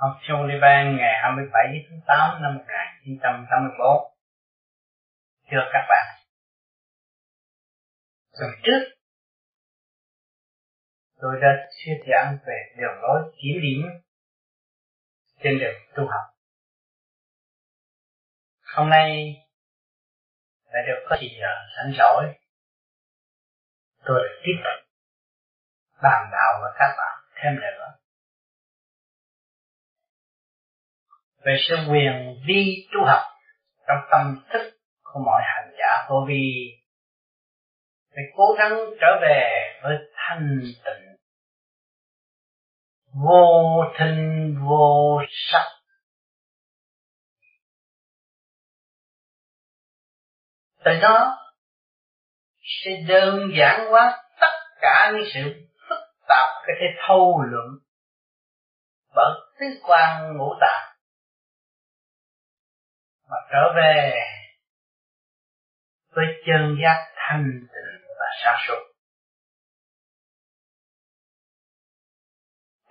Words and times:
học 0.00 0.18
Sullivan 0.22 0.96
ngày 0.96 1.14
27 1.22 1.86
tháng 1.90 2.00
8 2.06 2.42
năm 2.42 2.54
1984. 2.56 4.12
Thưa 5.50 5.70
các 5.72 5.86
bạn, 5.88 6.06
tuần 8.38 8.50
trước 8.62 8.96
tôi 11.20 11.40
đã 11.42 11.48
chia 11.70 11.92
giảng 12.10 12.38
về 12.46 12.74
đường 12.76 13.02
lối 13.02 13.32
chỉ 13.42 13.48
điểm 13.62 13.90
trên 15.42 15.58
đường 15.58 15.80
tu 15.96 16.02
học. 16.02 16.34
Hôm 18.76 18.90
nay 18.90 19.36
đã 20.72 20.80
được 20.86 21.06
có 21.08 21.16
chị 21.20 21.38
giờ 21.40 21.54
sẵn 21.76 21.92
rỗi, 21.98 22.34
tôi 24.04 24.20
được 24.22 24.40
tiếp 24.44 24.62
tục 24.64 24.86
bàn 26.02 26.28
đạo 26.32 26.60
với 26.62 26.72
các 26.78 26.94
bạn 26.98 27.24
thêm 27.34 27.60
nữa 27.60 27.79
về 31.44 31.56
sự 31.68 31.76
quyền 31.90 32.42
vi 32.46 32.88
tu 32.92 33.04
học 33.06 33.22
trong 33.88 33.98
tâm 34.10 34.44
thức 34.52 34.70
của 35.02 35.20
mọi 35.26 35.42
hành 35.44 35.70
giả. 35.78 36.06
Vô 36.10 36.24
vi 36.28 36.76
phải 38.14 38.24
cố 38.36 38.44
gắng 38.58 38.72
trở 39.00 39.18
về 39.22 39.50
với 39.82 39.96
thanh 40.14 40.60
tịnh. 40.84 41.16
Vô 43.24 43.84
thinh, 43.98 44.56
vô 44.68 45.20
sắc. 45.30 45.66
Từ 50.84 50.90
đó 51.02 51.36
sẽ 52.62 52.90
đơn 53.08 53.50
giản 53.58 53.90
hóa 53.90 54.22
tất 54.40 54.52
cả 54.80 55.12
những 55.14 55.28
sự 55.34 55.68
phức 55.88 55.98
tạp 56.28 56.48
cái 56.66 56.76
thể 56.80 56.86
thâu 57.06 57.42
luận 57.42 57.66
bởi 59.14 59.34
tứ 59.60 59.66
quan 59.82 60.36
ngũ 60.36 60.54
tạng 60.60 60.89
mà 63.30 63.36
trở 63.52 63.72
về, 63.76 64.12
với 66.10 66.26
chân 66.46 66.76
giác 66.82 67.12
thanh 67.16 67.44
tịnh 67.60 68.08
và 68.18 68.26
sáng 68.44 68.56
suốt. 68.68 68.92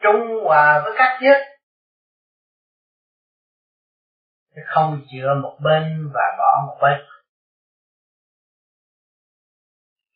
Trung 0.02 0.44
hòa 0.46 0.82
với 0.84 0.94
các 0.98 1.20
giới 1.22 1.46
không 4.66 5.06
dựa 5.12 5.34
một 5.44 5.58
bên 5.64 6.12
và 6.14 6.22
bỏ 6.38 6.64
một 6.68 6.78
bên. 6.82 7.00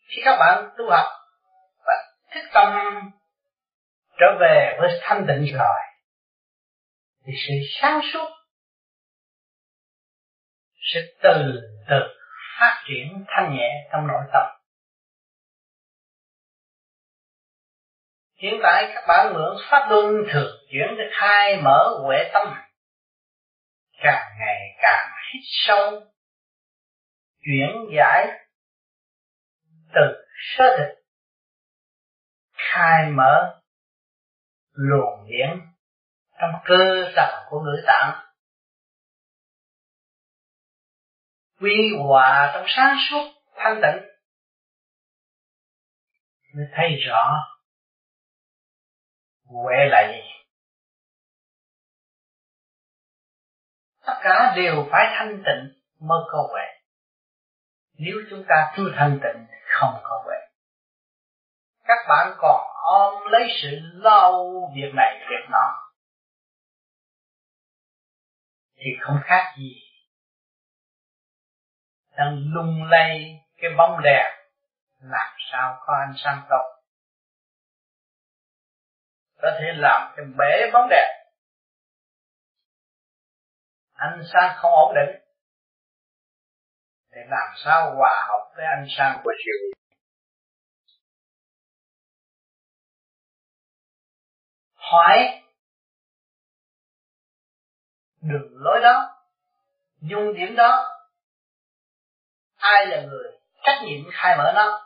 Khi 0.08 0.22
các 0.26 0.38
bạn 0.40 0.70
tu 0.78 0.90
học 0.90 1.08
và 1.86 1.94
thức 2.34 2.42
tâm 2.54 2.74
trở 4.20 4.26
về 4.40 4.78
với 4.80 4.90
thanh 5.02 5.26
tịnh 5.28 5.58
rồi, 5.58 5.80
thì 7.26 7.34
sự 7.48 7.54
sáng 7.82 8.02
suốt 8.14 8.43
sẽ 10.84 11.00
từ 11.24 11.62
từ 11.90 11.96
phát 12.60 12.84
triển 12.88 13.26
thanh 13.28 13.56
nhẹ 13.56 13.90
trong 13.92 14.08
nội 14.08 14.24
tâm. 14.34 14.42
Hiện 18.42 18.54
tại 18.64 18.92
các 18.96 19.04
bạn 19.08 19.34
mượn 19.34 19.58
pháp 19.70 19.88
luân 19.90 20.14
thường 20.32 20.58
chuyển 20.72 20.88
để 20.98 21.04
khai 21.20 21.62
mở 21.62 22.00
huệ 22.06 22.30
tâm, 22.34 22.48
càng 24.04 24.32
ngày 24.40 24.60
càng 24.82 25.10
hít 25.34 25.42
sâu, 25.46 26.02
chuyển 27.46 27.70
giải 27.98 28.28
từ 29.94 30.02
sơ 30.58 30.78
thịt, 30.78 30.98
khai 32.54 33.12
mở 33.12 33.62
luồng 34.74 35.28
điển 35.28 35.50
trong 36.42 36.52
cơ 36.66 37.12
sở 37.16 37.46
của 37.50 37.60
ngữ 37.60 37.84
tạng 37.88 38.33
quy 41.64 41.98
hòa 42.04 42.52
trong 42.54 42.66
sáng 42.68 42.96
suốt 43.10 43.32
thanh 43.56 43.82
tịnh. 43.82 44.10
Mới 46.56 46.66
thấy 46.76 46.88
rõ 47.08 47.36
huệ 49.46 49.76
là 49.90 50.12
gì. 50.12 50.30
Tất 54.06 54.14
cả 54.24 54.54
đều 54.56 54.88
phải 54.92 55.06
thanh 55.18 55.44
tịnh 55.46 55.82
mới 56.00 56.20
có 56.32 56.48
huệ. 56.52 56.66
Nếu 57.94 58.16
chúng 58.30 58.46
ta 58.50 58.74
chưa 58.78 58.92
thanh 58.96 59.20
tịnh, 59.24 59.46
không 59.68 60.00
có 60.04 60.22
huệ. 60.26 60.38
Các 61.84 61.98
bạn 62.10 62.34
còn 62.38 62.68
ôm 62.84 63.32
lấy 63.32 63.48
sự 63.62 63.70
lâu 63.94 64.62
việc 64.76 64.92
này, 64.96 65.26
việc 65.30 65.50
nọ. 65.52 65.92
Thì 68.76 68.92
không 69.02 69.20
khác 69.24 69.56
gì 69.58 69.93
đang 72.18 72.38
lung 72.54 72.84
lay 72.84 73.40
cái 73.58 73.72
bóng 73.78 74.02
đèn, 74.04 74.26
làm 75.00 75.34
sao 75.52 75.78
có 75.86 75.94
ánh 76.08 76.14
sáng 76.18 76.46
tốt. 76.50 76.82
Có 79.42 79.52
thể 79.60 79.66
làm 79.76 80.14
cho 80.18 80.24
bể 80.38 80.72
bóng 80.74 80.88
đèn. 80.90 81.10
Ánh 83.94 84.22
sáng 84.34 84.56
không 84.58 84.72
ổn 84.72 84.96
định. 84.96 85.24
Để 87.12 87.22
làm 87.30 87.48
sao 87.66 87.96
hòa 87.96 88.26
hợp 88.28 88.52
với 88.56 88.66
ánh 88.66 88.86
sáng 88.98 89.22
của 89.24 89.32
chiều 89.46 89.74
hỏi. 94.76 95.42
Đường 98.22 98.52
lối 98.52 98.80
đó 98.84 99.16
dung 100.02 100.34
điểm 100.34 100.56
đó 100.56 100.90
ai 102.64 102.86
là 102.86 103.02
người 103.02 103.32
trách 103.64 103.82
nhiệm 103.86 104.12
khai 104.14 104.38
mở 104.38 104.52
nó? 104.56 104.82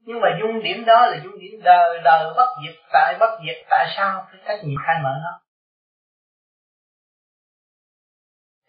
Nhưng 0.00 0.20
mà 0.20 0.28
dung 0.40 0.62
điểm 0.62 0.84
đó 0.84 1.06
là 1.06 1.20
dung 1.24 1.38
điểm 1.40 1.60
đời 1.64 2.00
đời 2.04 2.34
bất 2.36 2.46
diệt, 2.64 2.74
tại 2.92 3.16
bất 3.20 3.38
diệt, 3.46 3.56
tại 3.70 3.94
sao 3.96 4.26
phải 4.30 4.40
trách 4.46 4.64
nhiệm 4.64 4.78
khai 4.86 4.96
mở 5.02 5.10
nó? 5.22 5.40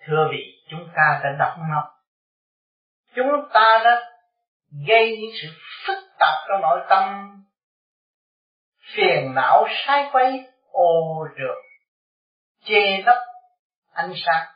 Thưa 0.08 0.28
vị, 0.32 0.66
chúng 0.70 0.90
ta 0.96 1.22
đã 1.24 1.30
đọc 1.40 1.58
nó. 1.70 1.92
Chúng 3.16 3.50
ta 3.54 3.82
đã 3.84 4.12
gây 4.88 5.18
những 5.22 5.32
sự 5.42 5.48
phức 5.88 5.98
tạp 6.20 6.34
trong 6.50 6.62
nội 6.62 6.86
tâm. 6.90 7.30
Phiền 8.96 9.34
não, 9.36 9.68
sai 9.86 10.10
quấy, 10.12 10.48
ô 10.72 11.28
trượt 11.38 11.58
chê 12.66 13.02
lấp 13.06 13.18
ánh 13.94 14.14
sáng 14.26 14.53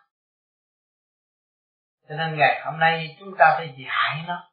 cho 2.09 2.15
nên 2.15 2.37
ngày 2.39 2.61
hôm 2.65 2.79
nay 2.79 3.15
chúng 3.19 3.33
ta 3.39 3.55
phải 3.57 3.75
giải 3.77 4.23
nó. 4.27 4.51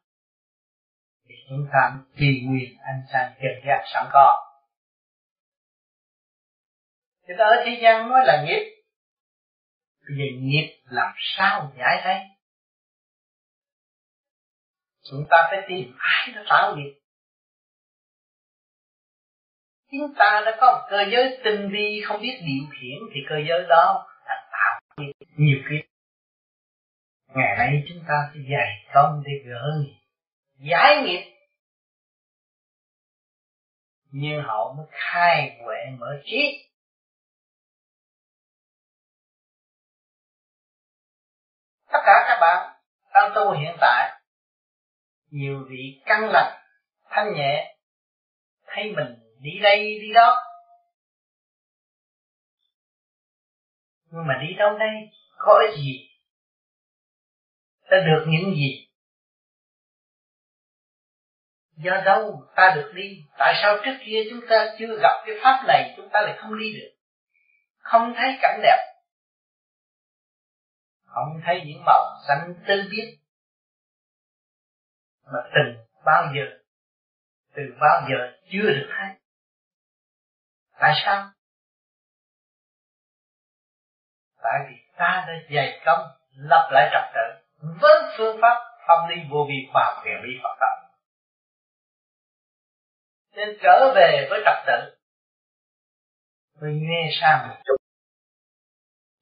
Thì 1.29 1.35
chúng 1.49 1.67
ta 1.73 1.97
trì 2.17 2.41
nguyện 2.45 2.77
anh 2.79 3.01
sang 3.13 3.33
chân 3.41 3.61
giác 3.67 3.83
sẵn 3.93 4.07
có. 4.13 4.41
Thì 7.27 7.33
ta 7.37 7.45
ở 7.45 7.63
thế 7.65 7.79
gian 7.81 8.09
nói 8.09 8.21
là 8.25 8.43
nghiệp. 8.45 8.75
Bây 10.07 10.17
giờ 10.17 10.25
nghiệp 10.41 10.81
làm 10.85 11.13
sao 11.17 11.73
giải 11.77 12.01
thấy? 12.03 12.15
Chúng 15.09 15.25
ta 15.29 15.37
phải 15.49 15.59
tìm 15.67 15.95
ai 15.97 16.31
đã 16.35 16.43
tạo 16.49 16.75
nghiệp. 16.75 16.99
Chúng 19.91 20.13
ta 20.17 20.41
đã 20.45 20.57
có 20.61 20.71
một 20.71 20.87
cơ 20.89 21.05
giới 21.11 21.39
tinh 21.43 21.69
vi 21.71 22.01
không 22.05 22.21
biết 22.21 22.39
điều 22.41 22.69
khiển 22.71 22.97
Thì 23.13 23.19
cơ 23.29 23.35
giới 23.47 23.65
đó 23.69 24.07
đã 24.27 24.49
tạo 24.51 24.79
nghiệp. 24.97 25.11
Nhiều 25.37 25.57
kiếp 25.69 25.94
ngày 27.35 27.55
nay 27.57 27.83
chúng 27.87 28.03
ta 28.07 28.29
phải 28.33 28.41
dày 28.51 28.93
công 28.93 29.23
để 29.25 29.31
gỡ 29.45 29.83
giải 30.57 31.03
nghiệp. 31.03 31.31
Nhưng 34.11 34.43
họ 34.43 34.73
mới 34.77 34.85
khai 34.91 35.57
huệ 35.63 35.77
mở 35.99 36.21
trí. 36.25 36.69
Tất 41.91 41.99
cả 42.05 42.25
các 42.27 42.37
bạn 42.41 42.79
đang 43.13 43.31
tu 43.35 43.51
hiện 43.51 43.77
tại, 43.81 44.21
nhiều 45.29 45.65
vị 45.69 46.01
căng 46.05 46.29
lành, 46.29 46.61
thanh 47.09 47.33
nhẹ, 47.33 47.77
thấy 48.65 48.91
mình 48.95 49.15
đi 49.39 49.51
đây 49.61 49.77
đi 49.77 50.13
đó. 50.13 50.35
Nhưng 54.11 54.27
mà 54.27 54.33
đi 54.47 54.53
đâu 54.57 54.77
đây? 54.77 54.93
Có 55.37 55.59
ích 55.67 55.77
gì? 55.77 56.14
Ta 57.89 57.97
được 58.05 58.25
những 58.27 58.55
gì? 58.55 58.87
Do 61.77 62.01
đâu 62.05 62.43
ta 62.55 62.73
được 62.75 62.91
đi? 62.95 63.23
Tại 63.37 63.53
sao 63.61 63.77
trước 63.85 63.97
kia 64.05 64.23
chúng 64.29 64.41
ta 64.49 64.75
chưa 64.79 64.99
gặp 65.01 65.23
cái 65.25 65.35
pháp 65.43 65.63
này, 65.67 65.93
chúng 65.97 66.09
ta 66.13 66.21
lại 66.21 66.37
không 66.41 66.59
đi 66.59 66.73
được? 66.73 66.91
Không 67.77 68.13
thấy 68.17 68.37
cảnh 68.41 68.59
đẹp. 68.63 68.95
Không 71.05 71.41
thấy 71.45 71.61
những 71.65 71.83
màu 71.85 72.03
xanh 72.27 72.53
tươi 72.67 72.83
biếc 72.91 73.19
mà 75.25 75.39
từng 75.55 75.85
bao 76.05 76.33
giờ, 76.35 76.57
từ 77.55 77.63
bao 77.81 78.07
giờ 78.09 78.37
chưa 78.51 78.69
được 78.69 78.87
thấy. 78.89 79.15
Tại 80.79 80.93
sao? 81.05 81.31
Tại 84.43 84.59
vì 84.69 84.75
ta 84.97 85.25
đã 85.27 85.33
dày 85.55 85.81
công 85.85 86.07
lập 86.35 86.69
lại 86.71 86.89
trật 86.91 87.13
tự 87.15 87.34
với 87.81 88.03
phương 88.17 88.37
pháp 88.41 88.57
phong 88.87 89.09
lý 89.09 89.15
vô 89.29 89.45
vi 89.49 89.69
khoa 89.71 89.85
học 89.85 90.03
viện 90.05 90.21
lý 90.23 90.39
Phật 90.43 90.55
pháp 90.59 90.85
nên 93.35 93.57
trở 93.61 93.93
về 93.95 94.27
với 94.29 94.41
trật 94.45 94.57
tự. 94.67 94.97
Tôi 96.61 96.73
nghe 96.73 97.09
sang 97.21 97.47
một 97.47 97.55
chút. 97.65 97.75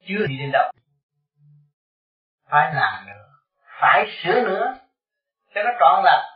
Chưa 0.06 0.26
đi 0.28 0.38
đến 0.38 0.50
đâu. 0.52 0.72
Phải 2.50 2.74
làm 2.74 3.06
nữa. 3.06 3.28
Phải 3.80 4.06
sửa 4.22 4.40
nữa. 4.40 4.74
Cho 5.54 5.62
nó 5.62 5.70
trọn 5.80 6.04
là 6.04 6.30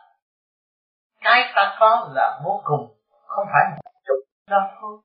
cái 1.20 1.52
ta 1.54 1.76
có 1.80 2.10
là 2.14 2.40
vô 2.44 2.62
cùng. 2.64 2.98
Không 3.26 3.46
phải 3.52 3.62
một 3.70 3.90
chút 4.06 4.24
đâu 4.46 4.60
thôi. 4.80 5.00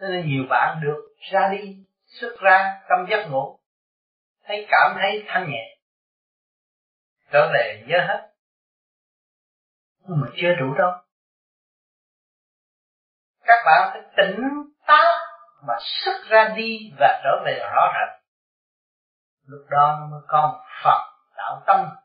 Cho 0.00 0.06
nên 0.08 0.28
nhiều 0.28 0.44
bạn 0.50 0.80
được 0.82 1.14
ra 1.32 1.48
đi, 1.48 1.76
xuất 2.06 2.36
ra 2.40 2.80
trong 2.88 3.06
giấc 3.10 3.26
ngủ 3.30 3.58
thấy 4.44 4.66
cảm 4.70 4.96
thấy 5.00 5.24
thanh 5.26 5.50
nhẹ. 5.50 5.78
Trở 7.32 7.50
về 7.52 7.84
nhớ 7.86 7.98
hết. 8.08 8.30
Nhưng 9.98 10.20
mà 10.20 10.26
chưa 10.36 10.54
đủ 10.60 10.74
đâu. 10.78 10.90
Các 13.40 13.62
bạn 13.66 13.90
phải 13.92 14.02
tỉnh 14.16 14.40
táo 14.86 15.12
mà 15.66 15.74
xuất 15.80 16.24
ra 16.28 16.54
đi 16.56 16.92
và 16.98 17.20
trở 17.24 17.42
về 17.46 17.58
rõ 17.72 17.92
rệt. 17.94 18.24
Lúc 19.46 19.66
đó 19.70 20.08
mới 20.10 20.20
có 20.28 20.52
một 20.52 20.64
Phật 20.84 21.14
đạo 21.36 21.62
tâm. 21.66 21.96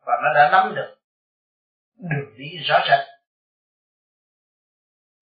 Và 0.00 0.12
nó 0.22 0.32
đã 0.34 0.50
nắm 0.52 0.74
được 0.74 0.98
đường 1.96 2.34
đi 2.38 2.58
rõ 2.68 2.78
rệt. 2.88 3.08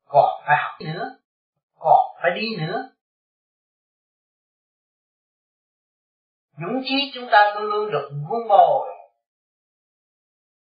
Còn 0.04 0.42
phải 0.46 0.56
học 0.62 0.80
nữa, 0.80 1.18
còn 1.78 2.16
phải 2.22 2.30
đi 2.34 2.56
nữa. 2.66 2.90
Dũng 6.60 6.82
chí 6.84 7.10
chúng 7.14 7.28
ta 7.32 7.54
luôn 7.54 7.70
luôn 7.70 7.90
được 7.90 8.10
vun 8.28 8.48
bồi, 8.48 8.88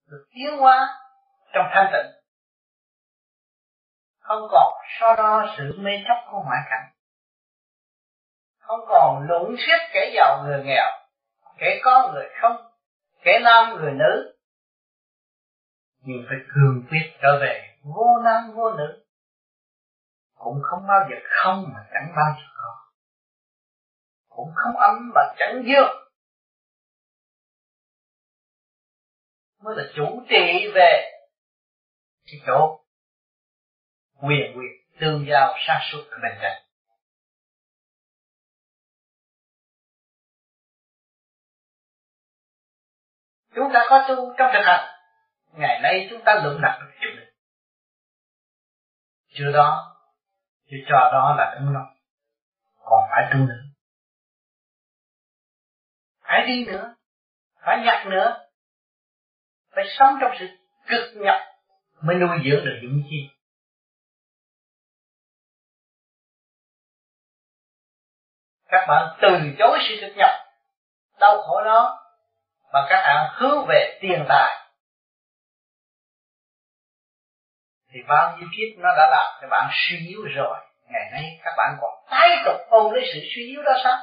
được 0.10 0.26
tiến 0.30 0.58
hóa 0.58 0.88
trong 1.54 1.66
thanh 1.74 1.92
tịnh. 1.94 2.12
Không 4.20 4.48
còn 4.52 4.74
so 5.00 5.16
đo 5.16 5.56
sự 5.58 5.64
mê 5.78 5.92
chấp 6.08 6.32
của 6.32 6.42
ngoại 6.46 6.60
cảnh. 6.70 6.92
Không 8.60 8.80
còn 8.88 9.28
lũng 9.30 9.56
thuyết 9.56 9.78
kẻ 9.94 10.12
giàu 10.16 10.44
người 10.44 10.64
nghèo, 10.64 10.92
kẻ 11.58 11.80
có 11.84 12.12
người 12.14 12.26
không, 12.42 12.72
kẻ 13.24 13.40
nam 13.44 13.76
người 13.76 13.92
nữ. 13.92 14.36
Nhưng 16.00 16.26
phải 16.30 16.38
cường 16.56 16.84
quyết 16.90 17.18
trở 17.22 17.40
về 17.42 17.78
vô 17.84 18.08
nam 18.24 18.52
vô 18.56 18.72
nữ. 18.72 19.04
Cũng 20.36 20.62
không 20.64 20.88
bao 20.88 21.00
giờ 21.10 21.16
không 21.30 21.64
mà 21.74 21.80
chẳng 21.94 22.14
bao 22.16 22.36
giờ 22.38 22.46
có 22.58 22.87
cũng 24.38 24.52
không 24.56 24.78
âm 24.78 25.12
mà 25.16 25.22
chẳng 25.38 25.64
dương. 25.68 26.10
Mới 29.64 29.76
là 29.78 29.84
chủ 29.96 30.22
trị 30.30 30.72
về 30.76 31.12
cái 32.26 32.42
chỗ 32.48 32.86
quyền 34.22 34.58
quyền 34.58 35.00
tương 35.00 35.26
giao 35.30 35.54
sát 35.68 35.80
suốt 35.92 36.04
ở 36.12 36.18
bên 36.24 36.32
trên 36.42 36.52
chúng 43.56 43.74
ta 43.74 43.86
có 43.90 44.06
tu 44.08 44.16
trong 44.38 44.52
thực 44.54 44.64
hành, 44.66 44.90
ngày 45.52 45.80
nay 45.84 46.08
chúng 46.10 46.22
ta 46.26 46.42
lượng 46.44 46.60
đặt 46.62 46.80
được 46.82 46.92
chủ 47.02 47.10
định 47.16 47.34
chưa 49.30 49.52
đó, 49.52 49.98
chưa 50.70 50.78
cho 50.90 51.10
đó 51.14 51.36
là 51.38 51.58
đúng 51.60 51.74
lắm 51.74 51.84
còn 52.84 53.10
phải 53.10 53.30
tu 53.34 53.40
nữa 53.40 53.67
phải 56.28 56.46
đi 56.48 56.66
nữa. 56.66 56.96
Phải 57.66 57.78
nhặt 57.86 58.08
nữa. 58.08 58.38
Phải 59.76 59.86
sống 60.00 60.18
trong 60.22 60.32
sự 60.40 60.48
cực 60.88 61.14
nhập 61.16 61.36
mới 62.02 62.16
nuôi 62.16 62.38
dưỡng 62.46 62.66
được 62.66 62.80
những 62.82 63.04
chi. 63.10 63.30
Các 68.66 68.86
bạn 68.88 69.18
từ 69.22 69.30
chối 69.60 69.80
sự 69.90 69.96
cực 70.02 70.18
nhập 70.18 70.30
đau 71.20 71.42
khổ 71.42 71.64
đó, 71.66 72.04
mà 72.74 72.80
các 72.90 73.02
bạn 73.02 73.34
hướng 73.34 73.66
về 73.68 73.98
tiền 74.02 74.26
tài. 74.30 74.68
Thì 77.90 78.00
bao 78.08 78.38
nhiêu 78.38 78.48
kiếp 78.58 78.80
nó 78.80 78.90
đã 78.98 79.08
làm 79.12 79.42
cho 79.42 79.48
bạn 79.48 79.70
suy 79.74 80.08
yếu 80.08 80.22
rồi, 80.36 80.58
ngày 80.90 81.10
nay 81.12 81.40
các 81.44 81.54
bạn 81.58 81.78
còn 81.82 81.92
tái 82.10 82.30
tục 82.46 82.56
ôm 82.70 82.94
lấy 82.94 83.04
sự 83.14 83.20
suy 83.36 83.48
yếu 83.48 83.62
đó 83.64 83.72
sao? 83.84 83.98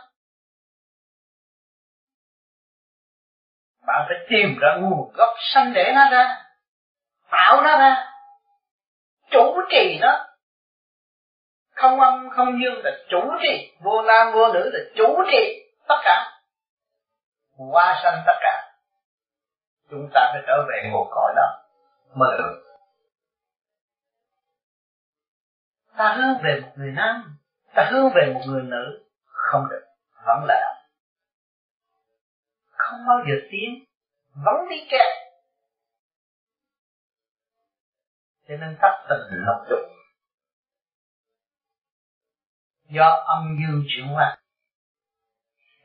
Bạn 3.87 4.05
phải 4.09 4.17
tìm 4.29 4.59
ra 4.61 4.77
nguồn 4.81 5.13
gốc 5.15 5.35
sanh 5.55 5.73
để 5.73 5.93
nó 5.95 6.11
ra. 6.11 6.43
Tạo 7.31 7.63
nó 7.63 7.79
ra. 7.79 8.13
Chủ 9.31 9.61
trì 9.71 9.99
nó. 10.01 10.27
Không 11.75 12.01
âm, 12.01 12.31
không 12.31 12.61
dương 12.63 12.85
là 12.85 12.91
chủ 13.11 13.21
trì. 13.43 13.73
Vô 13.81 14.03
nam, 14.03 14.33
vô 14.33 14.53
nữ 14.53 14.71
là 14.73 14.81
chủ 14.97 15.25
trì 15.31 15.65
tất 15.89 15.99
cả. 16.05 16.31
Qua 17.73 18.01
sanh 18.03 18.23
tất 18.27 18.37
cả. 18.41 18.73
Chúng 19.91 20.11
ta 20.15 20.31
phải 20.33 20.43
trở 20.47 20.67
về 20.69 20.91
một 20.93 21.09
cõi 21.11 21.33
đó. 21.37 21.61
Mới 22.15 22.39
được 22.39 22.65
ta 25.97 26.13
hướng 26.13 26.43
về 26.43 26.61
một 26.61 26.69
người 26.77 26.93
nam. 26.93 27.39
Ta 27.75 27.89
hướng 27.91 28.11
về 28.15 28.33
một 28.35 28.41
người 28.47 28.63
nữ. 28.63 29.05
Không 29.27 29.69
được. 29.71 29.85
Vẫn 30.27 30.45
là 30.45 30.84
không 32.91 33.07
bao 33.09 33.19
giờ 33.29 33.35
tiến, 33.51 33.85
vẫn 34.45 34.69
đi 34.71 34.87
kẹt. 34.91 35.25
Cho 38.49 38.57
nên 38.57 38.77
thất 38.81 39.07
tình 39.09 39.39
lục 39.39 39.57
dục. 39.71 39.79
Do 42.89 43.25
âm 43.27 43.57
dương 43.61 43.85
chuyển 43.89 44.07
hóa. 44.07 44.37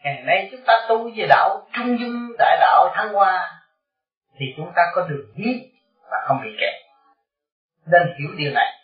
Ngày 0.04 0.24
nay 0.26 0.50
chúng 0.52 0.62
ta 0.68 0.74
tu 0.90 1.12
về 1.16 1.26
đạo, 1.30 1.68
trung 1.74 1.98
dung 2.00 2.36
đại 2.40 2.58
đạo, 2.60 2.92
thăng 2.96 3.14
hoa, 3.14 3.62
thì 4.40 4.46
chúng 4.58 4.72
ta 4.76 4.82
có 4.96 5.08
được 5.10 5.34
biết 5.36 5.72
và 6.02 6.18
không 6.28 6.42
bị 6.44 6.50
kẹt. 6.60 6.74
Nên 7.86 8.02
hiểu 8.20 8.30
điều 8.38 8.52
này. 8.54 8.80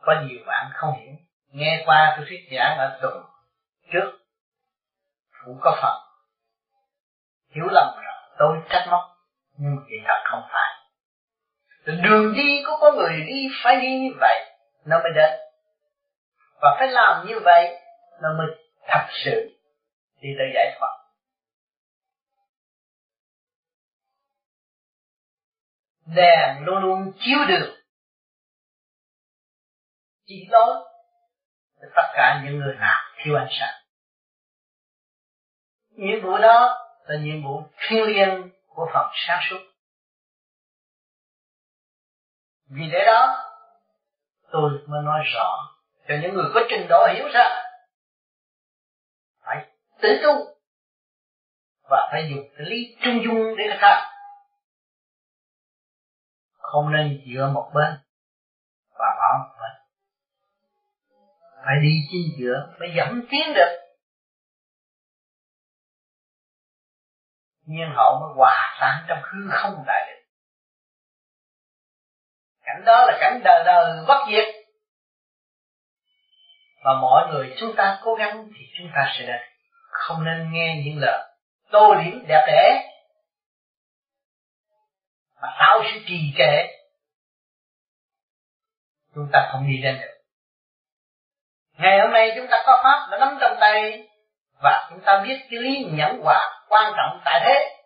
Có 0.00 0.14
nhiều 0.28 0.44
bạn 0.46 0.70
không 0.74 1.00
hiểu. 1.00 1.14
Nghe 1.48 1.82
qua 1.86 2.14
tôi 2.16 2.26
thuyết 2.28 2.48
giảng 2.56 2.78
ở 2.78 2.98
tuần 3.02 3.24
trước 3.92 4.23
cũng 5.44 5.58
có 5.60 5.78
phần. 5.82 6.00
Hiểu 7.56 7.64
lầm 7.70 7.94
rồi 7.96 8.14
tôi 8.38 8.56
trách 8.68 8.86
móc, 8.90 9.00
nhưng 9.58 9.76
thì 9.88 9.96
thật 10.06 10.22
không 10.24 10.42
phải. 10.52 10.70
Đường 12.02 12.34
đi 12.36 12.62
của 12.66 12.76
con 12.80 12.96
người 12.96 13.20
đi 13.26 13.48
phải 13.62 13.76
đi 13.76 13.98
như 13.98 14.10
vậy, 14.20 14.56
nó 14.84 15.00
mới 15.02 15.12
đến. 15.14 15.40
Và 16.60 16.76
phải 16.78 16.88
làm 16.88 17.26
như 17.26 17.40
vậy, 17.44 17.80
nó 18.22 18.28
mới 18.38 18.46
thật 18.88 19.06
sự 19.24 19.58
đi 20.20 20.28
tới 20.38 20.46
giải 20.54 20.76
thoát. 20.78 20.90
Đèn 26.06 26.64
luôn 26.64 26.82
luôn 26.82 27.12
chiếu 27.18 27.38
được 27.48 27.84
chỉ 30.26 30.46
lối 30.50 30.74
tất 31.96 32.12
cả 32.14 32.42
những 32.44 32.58
người 32.58 32.74
nào 32.74 33.02
thiếu 33.16 33.36
ánh 33.36 33.48
sáng 33.50 33.83
nhiệm 35.96 36.22
vụ 36.22 36.38
đó 36.38 36.86
là 37.06 37.16
nhiệm 37.20 37.44
vụ 37.44 37.62
thiêng 37.76 38.06
liêng 38.06 38.50
của 38.68 38.86
phần 38.94 39.06
sáng 39.14 39.40
suốt. 39.50 39.58
Vì 42.68 42.82
thế 42.92 43.04
đó, 43.06 43.44
tôi 44.50 44.70
mới 44.86 45.02
nói 45.02 45.20
rõ 45.34 45.76
cho 46.08 46.14
những 46.22 46.34
người 46.34 46.50
có 46.54 46.60
trình 46.70 46.86
độ 46.88 47.06
hiểu 47.14 47.28
ra 47.28 47.64
phải 49.44 49.66
tự 50.00 50.08
tu 50.22 50.54
và 51.90 52.08
phải 52.12 52.30
dùng 52.30 52.44
cái 52.56 52.66
lý 52.66 52.96
trung 53.04 53.24
dung 53.24 53.56
để 53.58 53.64
thực 53.72 53.80
hành. 53.80 54.10
Không 56.58 56.92
nên 56.92 57.22
dựa 57.26 57.50
một 57.54 57.70
bên 57.74 57.98
và 58.98 59.06
bỏ 59.18 59.38
một 59.38 59.54
bên. 59.60 59.70
Phải 61.64 61.76
đi 61.82 61.90
chính 62.10 62.38
giữa 62.38 62.74
mới 62.80 62.92
dẫn 62.96 63.22
tiến 63.30 63.54
được 63.54 63.83
nhiên 67.66 67.92
hậu 67.96 68.20
mới 68.20 68.32
hòa 68.36 68.76
tan 68.80 69.04
trong 69.08 69.18
hư 69.22 69.50
không 69.50 69.84
đại 69.86 70.06
định. 70.06 70.24
Cảnh 72.62 72.82
đó 72.84 73.04
là 73.06 73.18
cảnh 73.20 73.40
đời 73.44 73.62
đời 73.66 74.04
bất 74.08 74.26
diệt. 74.30 74.54
Và 76.84 76.94
mọi 77.00 77.28
người 77.32 77.54
chúng 77.60 77.76
ta 77.76 78.00
cố 78.02 78.14
gắng 78.14 78.48
thì 78.56 78.64
chúng 78.78 78.90
ta 78.94 79.12
sẽ 79.18 79.26
đạt 79.26 79.40
không 79.90 80.24
nên 80.24 80.52
nghe 80.52 80.82
những 80.84 80.98
lời 80.98 81.34
tô 81.70 81.94
điểm 81.94 82.24
đẹp 82.28 82.44
đẽ 82.46 82.90
mà 85.42 85.48
tạo 85.58 85.74
tạo 85.74 85.82
sự 85.92 86.00
trì 86.06 86.34
trệ. 86.38 86.66
Chúng 89.14 89.28
ta 89.32 89.48
không 89.52 89.66
đi 89.68 89.82
lên 89.82 90.00
được. 90.00 90.14
Ngày 91.78 92.00
hôm 92.00 92.12
nay 92.12 92.32
chúng 92.36 92.46
ta 92.50 92.62
có 92.66 92.80
pháp 92.84 93.08
đã 93.10 93.18
nắm 93.18 93.38
trong 93.40 93.56
tay 93.60 94.08
và 94.64 94.86
chúng 94.90 95.00
ta 95.00 95.20
biết 95.24 95.46
cái 95.50 95.60
lý 95.60 95.84
nhẫn 95.92 96.20
hòa 96.22 96.64
quan 96.68 96.92
trọng 96.96 97.20
tại 97.24 97.40
thế. 97.44 97.76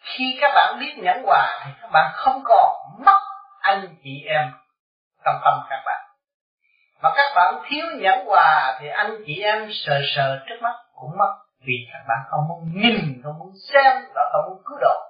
Khi 0.00 0.38
các 0.40 0.50
bạn 0.54 0.78
biết 0.80 0.94
nhẫn 0.96 1.22
hòa 1.26 1.62
thì 1.64 1.70
các 1.82 1.88
bạn 1.92 2.12
không 2.14 2.42
còn 2.44 2.76
mất 3.06 3.20
anh 3.60 3.96
chị 4.04 4.24
em 4.26 4.52
trong 5.24 5.36
tâm 5.44 5.54
các 5.70 5.82
bạn. 5.86 6.04
Mà 7.02 7.10
các 7.16 7.32
bạn 7.36 7.54
thiếu 7.68 7.86
nhẫn 8.00 8.26
hòa 8.26 8.78
thì 8.80 8.88
anh 8.88 9.22
chị 9.26 9.42
em 9.42 9.68
sờ 9.72 10.00
sờ 10.16 10.38
trước 10.46 10.56
mắt 10.62 10.74
cũng 10.94 11.10
mất. 11.18 11.34
Vì 11.60 11.74
các 11.92 12.04
bạn 12.08 12.18
không 12.30 12.48
muốn 12.48 12.72
nhìn, 12.74 13.20
không 13.24 13.38
muốn 13.38 13.52
xem 13.72 14.04
và 14.14 14.22
không 14.32 14.50
muốn 14.50 14.62
cứu 14.64 14.78
độ. 14.80 15.00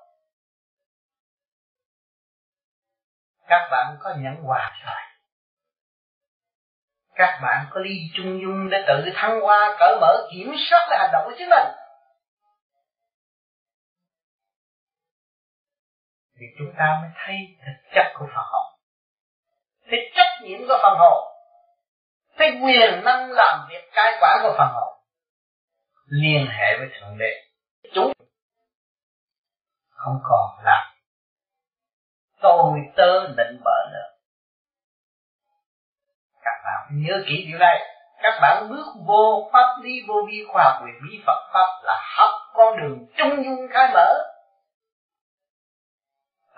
Các 3.47 3.69
bạn 3.71 3.97
có 4.01 4.15
nhẫn 4.19 4.35
hòa 4.43 4.73
rồi 4.87 5.04
các 7.15 7.41
bạn 7.43 7.67
có 7.71 7.81
lý 7.81 7.91
trung 8.15 8.41
dung 8.43 8.71
để 8.71 8.85
tự 8.89 9.11
thăng 9.15 9.41
hoa, 9.41 9.77
cởi 9.79 9.99
mở 10.01 10.29
kiểm 10.33 10.55
soát 10.71 10.87
lại 10.91 10.99
hành 10.99 11.11
động 11.13 11.23
của 11.25 11.35
chính 11.39 11.49
mình. 11.49 11.69
Thì 16.39 16.47
chúng 16.59 16.73
ta 16.79 16.99
mới 17.03 17.11
thấy 17.27 17.37
thực 17.67 17.91
chất 17.95 18.13
của 18.19 18.27
phật 18.35 18.45
học. 18.53 18.65
Thấy 19.91 19.99
trách 20.17 20.43
nhiệm 20.43 20.59
của 20.69 20.79
phần 20.83 20.95
hồn 20.99 21.35
thấy 22.39 22.51
quyền 22.63 23.05
năng 23.05 23.31
làm 23.31 23.67
việc 23.71 23.91
cai 23.93 24.13
quản 24.21 24.39
của 24.43 24.55
phần 24.59 24.69
hồn 24.73 24.95
liên 26.07 26.47
hệ 26.47 26.79
với 26.79 26.89
thượng 26.93 27.19
đế. 27.19 27.45
Chúng 27.95 28.13
không 29.91 30.19
còn 30.25 30.65
là 30.65 30.95
tôi 32.43 32.79
tớ 32.97 33.29
định 33.37 33.61
bỡ 33.65 33.91
nữa 33.93 34.14
các 36.45 36.61
bạn 36.65 36.89
nhớ 36.91 37.23
kỹ 37.27 37.45
điều 37.49 37.59
này. 37.59 37.91
Các 38.23 38.39
bạn 38.43 38.69
bước 38.69 38.87
vô 39.07 39.51
pháp 39.53 39.77
lý, 39.83 39.93
vô 40.09 40.15
vi 40.29 40.45
khoa 40.49 40.65
học 40.65 40.83
về 40.87 40.93
bí 41.03 41.23
Phật 41.27 41.51
pháp 41.53 41.67
là 41.83 42.03
học 42.17 42.31
con 42.55 42.77
đường 42.77 43.07
trung 43.17 43.45
dung 43.45 43.69
khai 43.71 43.91
mở. 43.95 44.15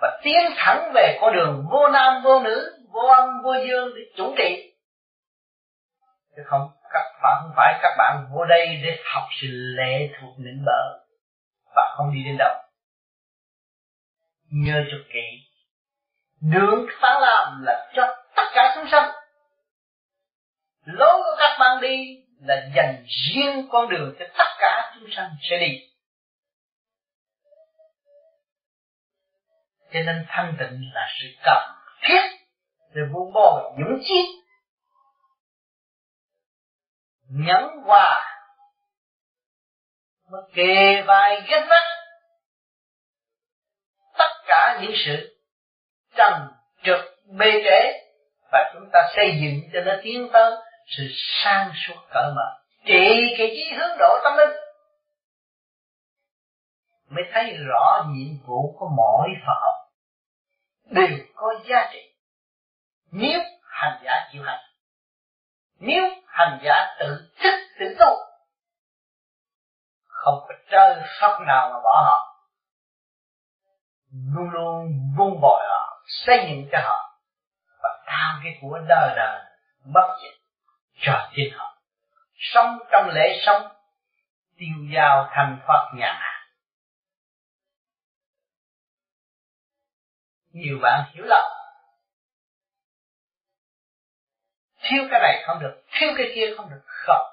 Và 0.01 0.19
tiến 0.23 0.41
thẳng 0.55 0.91
về 0.93 1.17
con 1.21 1.33
đường 1.35 1.65
vô 1.71 1.87
nam, 1.87 2.21
vô 2.23 2.39
nữ, 2.39 2.77
vô 2.91 3.07
âm, 3.07 3.41
vô 3.43 3.53
dương 3.53 3.89
để 3.95 4.01
chủ 4.17 4.33
trị 4.37 4.67
chứ 6.37 6.43
không, 6.45 6.69
các 6.93 7.03
bạn 7.23 7.37
không 7.41 7.51
phải 7.55 7.79
các 7.81 7.95
bạn 7.97 8.25
vô 8.31 8.45
đây 8.45 8.81
để 8.83 8.97
học 9.13 9.23
sự 9.41 9.47
lệ 9.51 10.09
thuộc 10.19 10.33
nịnh 10.37 10.63
bợ. 10.65 10.99
Và 11.75 11.93
không 11.97 12.13
đi 12.13 12.23
đến 12.25 12.37
đâu. 12.39 12.55
Nhớ 14.51 14.83
cho 14.91 14.97
kỹ. 15.13 15.25
Đường 16.41 16.85
sáng 17.01 17.21
làm 17.21 17.63
là 17.63 17.91
cho 17.95 18.15
tất 18.35 18.43
cả 18.53 18.73
chúng 18.75 18.87
sanh 18.91 19.11
lối 20.87 21.17
của 21.17 21.35
các 21.39 21.57
bạn 21.59 21.81
đi 21.81 22.23
là 22.41 22.69
dành 22.75 23.05
riêng 23.07 23.67
con 23.71 23.89
đường 23.89 24.15
cho 24.19 24.25
tất 24.37 24.55
cả 24.59 24.93
chúng 24.95 25.09
sanh 25.11 25.29
sẽ 25.49 25.57
đi. 25.57 25.79
Cho 29.93 29.99
nên 30.05 30.25
thanh 30.27 30.55
tịnh 30.59 30.91
là 30.93 31.07
sự 31.21 31.27
cần 31.43 31.63
thiết 32.01 32.21
để 32.93 33.01
vun 33.13 33.33
bồi 33.33 33.61
dũng 33.77 33.99
chí 34.03 34.41
nhẫn 37.29 37.63
hòa. 37.85 38.23
Mới 40.31 40.41
kề 40.53 41.01
vai 41.01 41.41
gánh 41.49 41.67
vác 41.69 41.83
tất 44.17 44.43
cả 44.47 44.79
những 44.81 44.93
sự 45.05 45.39
trần 46.15 46.33
trực 46.83 46.99
bê 47.25 47.51
trễ 47.63 48.07
và 48.51 48.71
chúng 48.73 48.89
ta 48.93 48.99
xây 49.15 49.31
dựng 49.41 49.69
cho 49.73 49.81
nó 49.81 49.93
tiến 50.03 50.29
tới 50.33 50.66
sự 50.87 51.03
sang 51.43 51.71
suốt 51.75 52.01
cỡ 52.09 52.33
mở. 52.35 52.59
Trị 52.85 53.35
cái 53.37 53.47
chí 53.55 53.75
hướng 53.77 53.97
độ 53.99 54.19
tâm 54.23 54.33
linh. 54.37 54.57
Mới 57.09 57.23
thấy 57.33 57.57
rõ 57.67 58.05
nhiệm 58.07 58.37
vụ 58.45 58.75
của 58.79 58.87
mỗi 58.97 59.29
Phật 59.47 59.87
đều 60.89 61.17
có 61.35 61.53
giá 61.69 61.89
trị. 61.93 62.13
Nếu 63.11 63.39
hành 63.63 64.01
giả 64.03 64.29
chịu 64.31 64.43
hành. 64.43 64.59
Nếu 65.79 66.03
hành 66.27 66.59
giả 66.63 66.95
tự 66.99 67.31
thích 67.39 67.59
tự 67.79 67.95
tu. 67.99 68.15
Không 70.05 70.39
có 70.47 70.55
chơi 70.71 70.95
sóc 71.21 71.41
nào 71.47 71.69
mà 71.69 71.79
bỏ 71.83 72.03
họ. 72.05 72.43
Luôn 74.33 74.49
luôn 74.49 74.87
vun 75.17 75.41
bồi 75.41 75.65
họ, 75.69 76.03
xây 76.07 76.47
dựng 76.49 76.69
cho 76.71 76.79
họ. 76.83 77.19
Và 77.83 77.89
tham 78.05 78.41
cái 78.43 78.53
của 78.61 78.79
đời 78.87 79.13
đời 79.15 79.41
bất 79.93 80.17
diệt 80.21 80.46
cho 80.99 81.29
thiên 81.33 81.53
họ. 81.53 81.77
Sống 82.35 82.77
trong 82.91 83.09
lễ 83.13 83.39
sống, 83.45 83.61
tiêu 84.57 84.75
dao 84.95 85.29
thành 85.33 85.59
Phật 85.67 85.91
nhà 85.95 86.13
hạ 86.13 86.37
nhiều 90.57 90.79
bạn 90.81 91.11
hiểu 91.13 91.25
lầm. 91.25 91.45
Thiếu 94.81 95.07
cái 95.11 95.19
này 95.19 95.43
không 95.45 95.59
được, 95.59 95.83
thiếu 95.91 96.09
cái 96.17 96.31
kia 96.35 96.53
không 96.57 96.69
được. 96.69 96.81
Không, 96.85 97.27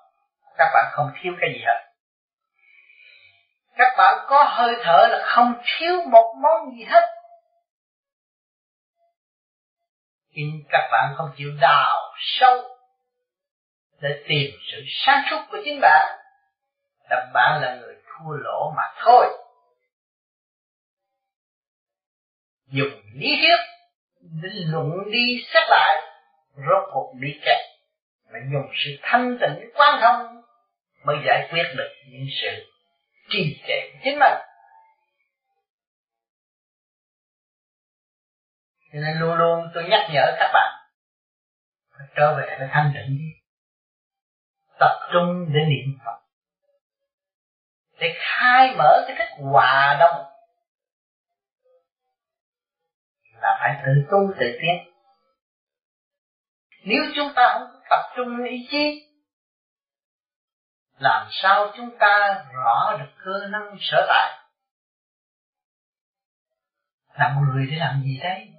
các 0.59 0.71
bạn 0.75 0.93
không 0.93 1.13
thiếu 1.23 1.33
cái 1.41 1.51
gì 1.55 1.65
hết. 1.67 1.91
Các 3.77 3.95
bạn 3.99 4.15
có 4.29 4.45
hơi 4.45 4.75
thở 4.85 5.07
là 5.11 5.27
không 5.27 5.55
thiếu 5.65 5.95
một 6.11 6.35
món 6.43 6.77
gì 6.77 6.85
hết. 6.85 7.07
Nhưng 10.31 10.63
các 10.69 10.89
bạn 10.93 11.15
không 11.17 11.31
chịu 11.37 11.51
đào 11.61 12.13
sâu 12.19 12.74
để 14.01 14.25
tìm 14.29 14.51
sự 14.73 14.83
sáng 14.87 15.25
suốt 15.31 15.41
của 15.51 15.59
chính 15.65 15.81
bạn. 15.81 16.07
Là 17.11 17.31
bạn 17.35 17.61
là 17.63 17.75
người 17.75 17.95
thua 18.07 18.33
lỗ 18.33 18.73
mà 18.77 18.83
thôi. 19.05 19.27
Dùng 22.67 23.01
lý 23.15 23.37
thuyết 23.41 23.59
để 24.43 24.49
luận 24.53 25.11
đi 25.11 25.45
xét 25.55 25.63
lại. 25.69 26.03
Rốt 26.57 26.89
cuộc 26.93 27.15
bị 27.21 27.41
kẹt 27.45 27.59
mà 28.33 28.39
dùng 28.53 28.73
sự 28.85 28.91
thanh 29.03 29.39
tịnh 29.41 29.71
quan 29.75 30.01
thông 30.01 30.43
mới 31.05 31.17
giải 31.27 31.49
quyết 31.51 31.65
được 31.77 31.95
những 32.11 32.27
sự 32.43 32.73
trì 33.29 33.63
trệ 33.67 33.81
chính 34.05 34.19
mình. 34.19 34.39
Cho 38.93 39.01
nên 39.01 39.19
luôn 39.21 39.35
luôn 39.35 39.71
tôi 39.75 39.85
nhắc 39.89 40.11
nhở 40.13 40.37
các 40.39 40.51
bạn, 40.55 40.73
trở 42.17 42.37
về 42.37 42.57
với 42.59 42.69
thanh 42.73 42.93
tịnh 42.95 43.19
đi 43.19 43.44
tập 44.81 45.09
trung 45.13 45.47
để 45.55 45.61
niệm 45.61 45.99
Phật. 46.05 46.21
Để 47.99 48.15
khai 48.19 48.75
mở 48.79 49.05
cái 49.09 49.17
thức 49.19 49.45
hòa 49.45 49.97
đồng. 50.01 50.25
Là 53.41 53.59
phải 53.61 53.83
tự 53.87 53.93
tu 54.11 54.19
tự 54.41 54.59
tiến. 54.61 54.93
Nếu 56.85 57.03
chúng 57.17 57.33
ta 57.37 57.43
không 57.53 57.81
tập 57.91 58.13
trung 58.17 58.45
ý 58.45 58.69
chí, 58.71 59.09
làm 60.99 61.29
sao 61.31 61.73
chúng 61.77 61.99
ta 61.99 62.45
rõ 62.55 62.97
được 62.99 63.13
cơ 63.25 63.47
năng 63.51 63.77
sở 63.81 64.07
tại? 64.09 64.41
Làm 67.19 67.41
người 67.41 67.67
để 67.71 67.77
làm 67.77 68.03
gì 68.03 68.19
đấy 68.23 68.55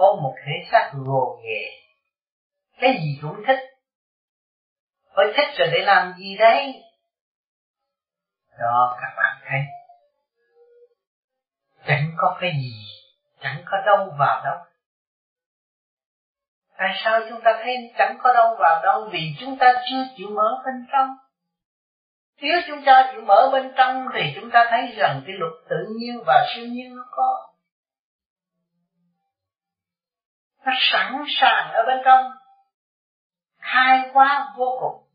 có 0.00 0.18
một 0.22 0.34
thể 0.46 0.52
xác 0.72 0.90
gồ 0.94 1.40
ghề 1.44 1.62
cái 2.80 2.92
gì 3.02 3.18
cũng 3.22 3.42
thích 3.46 3.59
để 5.72 5.78
làm 5.84 6.14
gì 6.18 6.36
đấy 6.36 6.82
đó, 8.60 8.98
các 9.00 9.14
bạn 9.16 9.36
thấy. 9.48 9.60
Chẳng 11.86 12.10
có 12.16 12.36
cái 12.40 12.52
gì, 12.62 12.72
chẳng 13.40 13.62
có 13.66 13.78
đâu 13.86 14.14
vào 14.18 14.44
đâu. 14.44 14.58
Tại 16.78 16.92
sao 17.04 17.20
chúng 17.28 17.40
ta 17.40 17.60
thấy 17.62 17.92
chẳng 17.98 18.18
có 18.22 18.32
đâu 18.32 18.56
vào 18.58 18.82
đâu? 18.82 19.08
Vì 19.12 19.34
chúng 19.40 19.58
ta 19.58 19.72
chưa 19.90 20.04
chịu 20.16 20.28
mở 20.34 20.62
bên 20.64 20.86
trong. 20.92 21.08
Nếu 22.40 22.60
chúng 22.66 22.84
ta 22.86 23.10
chịu 23.12 23.20
mở 23.20 23.50
bên 23.52 23.72
trong 23.76 24.06
Thì 24.14 24.32
chúng 24.34 24.50
ta 24.50 24.66
thấy 24.70 24.86
rằng 24.96 25.22
cái 25.26 25.36
luật 25.38 25.52
tự 25.68 25.76
nhiên 25.98 26.22
và 26.26 26.46
siêu 26.54 26.66
nhiên 26.66 26.96
nó 26.96 27.04
có. 27.10 27.46
Nó 30.64 30.72
sẵn 30.92 31.24
sàng 31.40 31.72
ở 31.72 31.82
bên 31.86 31.98
trong. 32.04 32.30
Khai 33.58 34.10
quá 34.12 34.52
vô 34.56 34.78
cùng. 34.80 35.09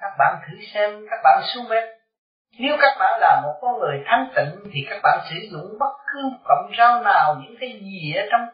Các 0.00 0.12
bạn 0.18 0.42
thử 0.46 0.56
xem, 0.74 1.06
Các 1.10 1.20
bạn 1.24 1.42
xuống 1.54 1.68
bếp. 1.70 1.84
Nếu 2.58 2.76
các 2.80 2.96
bạn 2.98 3.20
là 3.20 3.40
một 3.44 3.58
con 3.60 3.78
người 3.78 4.02
thanh 4.06 4.32
tịnh, 4.36 4.70
thì 4.72 4.86
các 4.90 5.00
bạn 5.02 5.18
sử 5.30 5.36
dụng 5.52 5.78
bất 5.80 5.92
cứ 6.06 6.28
một 6.30 6.38
cọng 6.44 6.72
rau 6.78 7.02
nào, 7.02 7.36
những 7.42 7.56
cái 7.60 7.80
gì 7.82 8.12
ở 8.14 8.22
trong 8.30 8.48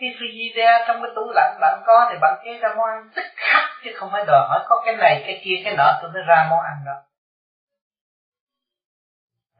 cái 0.00 0.10
frigidaire 0.18 0.84
trong 0.86 1.02
cái 1.02 1.10
tủ 1.16 1.32
lạnh 1.34 1.58
bạn 1.60 1.82
có 1.86 2.08
thì 2.10 2.18
bạn 2.20 2.34
chế 2.44 2.58
ra 2.58 2.68
món 2.76 2.86
ăn. 2.86 3.10
Tức 3.16 3.22
khắc, 3.36 3.64
chứ 3.84 3.90
không 3.96 4.08
phải 4.12 4.24
đòi 4.26 4.46
hỏi 4.48 4.64
có 4.68 4.82
cái 4.84 4.96
này, 4.96 5.22
cái 5.26 5.40
kia, 5.44 5.62
cái 5.64 5.76
nọ, 5.76 5.98
tôi 6.02 6.10
mới 6.12 6.22
ra 6.26 6.46
món 6.50 6.60
ăn 6.60 6.76
đâu. 6.86 6.96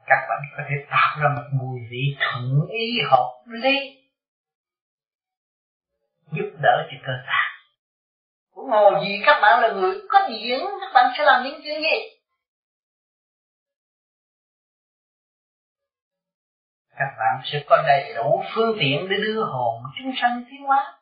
Các 0.05 0.25
bạn 0.29 0.39
có 0.57 0.63
thể 0.69 0.75
tạo 0.89 1.17
ra 1.21 1.29
một 1.35 1.47
mùi 1.51 1.79
vị 1.91 2.17
thuận 2.19 2.67
ý, 2.69 3.01
hợp 3.11 3.33
lý, 3.47 3.97
giúp 6.31 6.49
đỡ 6.61 6.87
cho 6.91 6.97
cơ 7.05 7.13
thể 7.27 7.46
huống 8.57 8.69
hồ 8.69 9.01
gì 9.01 9.21
các 9.25 9.39
bạn 9.41 9.61
là 9.61 9.73
người 9.73 9.95
có 10.09 10.27
điển 10.29 10.59
các 10.81 10.91
bạn 10.93 11.13
sẽ 11.17 11.23
làm 11.23 11.43
những 11.43 11.61
chuyện 11.63 11.81
gì? 11.81 12.17
Các 16.89 17.15
bạn 17.19 17.41
sẽ 17.45 17.63
có 17.67 17.83
đầy 17.87 18.13
đủ 18.15 18.43
phương 18.55 18.77
tiện 18.79 19.07
để 19.09 19.17
đưa 19.17 19.43
hồn 19.43 19.83
chúng 19.97 20.11
sanh 20.21 20.43
tiến 20.49 20.63
hóa. 20.63 20.99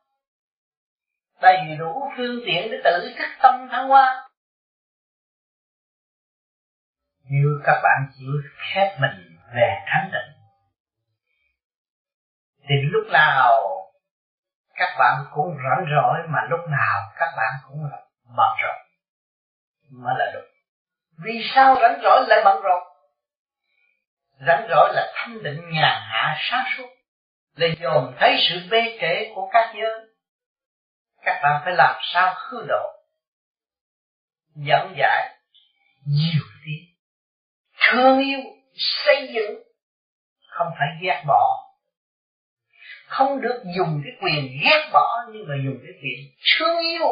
Đầy 1.42 1.58
đủ 1.80 2.12
phương 2.18 2.40
tiện 2.46 2.72
để 2.72 2.78
tự 2.84 3.14
thức 3.18 3.28
tâm 3.42 3.68
thăng 3.72 3.88
hoa. 3.88 4.30
Như 7.30 7.62
các 7.66 7.82
bạn 7.84 8.12
chịu 8.18 8.32
khép 8.58 8.98
mình 9.02 9.38
về 9.56 9.76
thánh 9.88 10.10
định. 10.14 10.32
Thì 12.70 12.76
lúc 12.92 13.04
nào 13.12 13.85
các 14.76 14.96
bạn 15.00 15.26
cũng 15.34 15.58
rảnh 15.58 15.86
rỗi 15.96 16.20
mà 16.28 16.40
lúc 16.50 16.60
nào 16.70 17.12
các 17.16 17.30
bạn 17.38 17.52
cũng 17.68 17.86
là 17.92 17.98
bận 18.38 18.58
rộn 18.62 18.76
mới 19.92 20.16
là 20.18 20.32
đúng 20.34 20.56
vì 21.18 21.50
sao 21.56 21.76
rảnh 21.82 22.00
rỗi 22.04 22.26
lại 22.28 22.42
bận 22.46 22.62
rộn? 22.64 22.84
Rảnh 24.48 24.68
rỗi 24.70 24.94
là 24.94 25.14
thanh 25.16 25.44
định 25.44 25.62
nhàn 25.72 26.02
hạ 26.02 26.38
sáng 26.40 26.66
suốt, 26.78 26.88
là 27.56 27.68
dồn 27.82 28.16
thấy 28.20 28.38
sự 28.50 28.68
bê 28.72 28.98
trễ 29.02 29.32
của 29.36 29.50
các 29.54 29.74
giới. 29.76 30.08
Các 31.22 31.40
bạn 31.44 31.62
phải 31.66 31.74
làm 31.74 31.96
sao 32.02 32.36
khư 32.36 32.66
độ? 32.68 32.92
Dẫn 34.56 34.96
dạy 34.98 35.38
nhiều 36.06 36.44
tiếng. 36.66 36.86
Thương 37.90 38.20
yêu, 38.20 38.40
xây 38.76 39.30
dựng, 39.34 39.64
không 40.48 40.68
phải 40.80 40.88
ghét 41.02 41.24
bỏ 41.28 41.65
không 43.08 43.42
được 43.42 43.64
dùng 43.78 44.02
cái 44.04 44.14
quyền 44.22 44.60
ghét 44.64 44.90
bỏ, 44.94 45.26
nhưng 45.34 45.48
mà 45.48 45.56
dùng 45.66 45.78
cái 45.84 45.94
quyền 46.02 46.32
thương 46.58 46.78
yêu. 46.80 47.08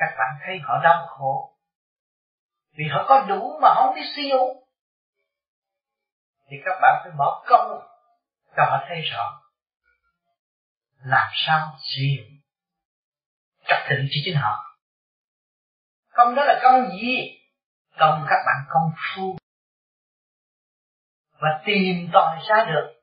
Các 0.00 0.14
bạn 0.18 0.34
thấy 0.46 0.58
họ 0.62 0.80
đau 0.82 1.06
khổ 1.06 1.56
vì 2.72 2.84
họ 2.90 3.04
có 3.08 3.26
đủ 3.28 3.58
mà 3.62 3.74
không 3.74 3.94
biết 3.94 4.06
siêu 4.16 4.38
thì 6.48 6.56
các 6.64 6.78
bạn 6.82 7.00
phải 7.04 7.12
bỏ 7.18 7.44
công 7.46 7.80
cho 8.56 8.62
họ 8.70 8.84
thấy 8.88 9.00
rõ 9.00 9.40
làm 11.04 11.28
sao 11.34 11.76
siêu 11.78 12.06
dụng 12.18 12.40
trật 13.68 13.78
tự 13.90 13.96
cho 13.96 14.20
chính 14.24 14.36
họ. 14.36 14.76
Công 16.10 16.34
đó 16.34 16.44
là 16.44 16.60
công 16.62 16.90
gì? 16.90 17.38
Công 17.98 18.26
các 18.28 18.38
bạn 18.46 18.56
công 18.68 18.92
phu 18.96 19.36
và 21.40 21.60
tìm 21.64 22.08
tòi 22.12 22.38
ra 22.48 22.64
được. 22.64 22.94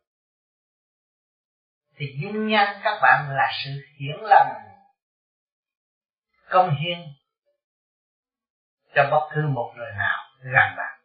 Thì 1.96 2.06
dung 2.22 2.48
nhan 2.48 2.82
các 2.84 3.00
bạn 3.01 3.29
là 3.29 3.51
sự 3.63 3.72
hiển 4.00 4.17
lành. 4.22 4.53
Công 6.50 6.75
hiến. 6.75 7.00
Cho 8.96 9.10
bất 9.12 9.29
cứ 9.36 9.41
một 9.48 9.74
người 9.77 9.91
nào 9.98 10.17
gần 10.39 10.75
bạn. 10.77 11.00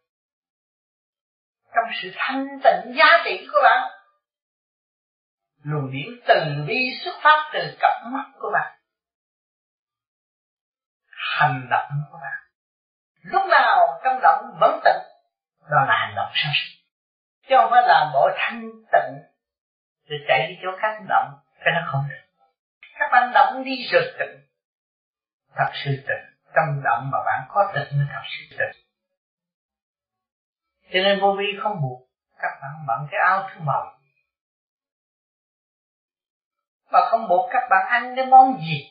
Trong 1.75 1.85
sự 2.03 2.13
thanh 2.15 2.47
tịnh 2.65 2.95
giá 2.97 3.07
trị 3.25 3.47
của 3.53 3.59
bạn, 3.63 3.91
luồng 5.63 5.93
điển 5.93 6.21
từ 6.29 6.65
bi 6.67 6.75
xuất 7.05 7.13
phát 7.23 7.51
từ 7.53 7.77
cặp 7.81 8.03
mắt 8.13 8.25
của 8.39 8.51
bạn, 8.53 8.79
hành 11.07 11.69
động 11.71 11.91
của 12.11 12.19
bạn. 12.23 12.43
Lúc 13.23 13.43
nào 13.51 14.01
trong 14.05 14.21
động 14.23 14.45
vẫn 14.61 14.81
tịnh, 14.85 15.03
đó 15.71 15.85
là 15.89 15.95
hành 15.99 16.15
động 16.17 16.33
sáng 16.35 16.53
suốt 16.55 16.82
chứ 17.49 17.55
không 17.59 17.71
phải 17.71 17.83
làm 17.87 18.11
bộ 18.15 18.29
thanh 18.37 18.63
tịnh 18.93 19.23
rồi 20.09 20.19
chạy 20.29 20.47
đi 20.49 20.55
chỗ 20.63 20.69
khác 20.81 20.99
động, 21.09 21.33
cái 21.65 21.75
nó 21.75 21.81
không 21.93 22.05
được. 22.09 22.23
Các 22.99 23.09
bạn 23.13 23.31
động 23.35 23.65
đi 23.65 23.89
rồi 23.93 24.03
tịnh. 24.19 24.43
Thật 25.55 25.71
sự 25.85 25.91
tịnh. 25.91 26.25
Trong 26.55 26.83
động 26.85 27.11
mà 27.13 27.19
bạn 27.27 27.47
có 27.49 27.73
tịnh 27.75 27.99
mới 27.99 28.07
thật 28.13 28.23
sự 28.25 28.57
tịnh. 28.59 28.83
Cho 30.93 31.01
nên 31.01 31.21
vô 31.21 31.37
vi 31.39 31.47
không 31.63 31.83
buộc. 31.83 32.09
Các 32.39 32.59
bạn 32.63 32.73
bận 32.87 33.09
cái 33.11 33.21
áo 33.21 33.49
thứ 33.51 33.61
màu. 33.61 33.99
Mà 36.91 37.01
không 37.11 37.29
buộc 37.29 37.51
các 37.53 37.63
bạn 37.71 37.87
ăn 37.89 38.17
cái 38.17 38.27
món 38.27 38.59
gì. 38.59 38.89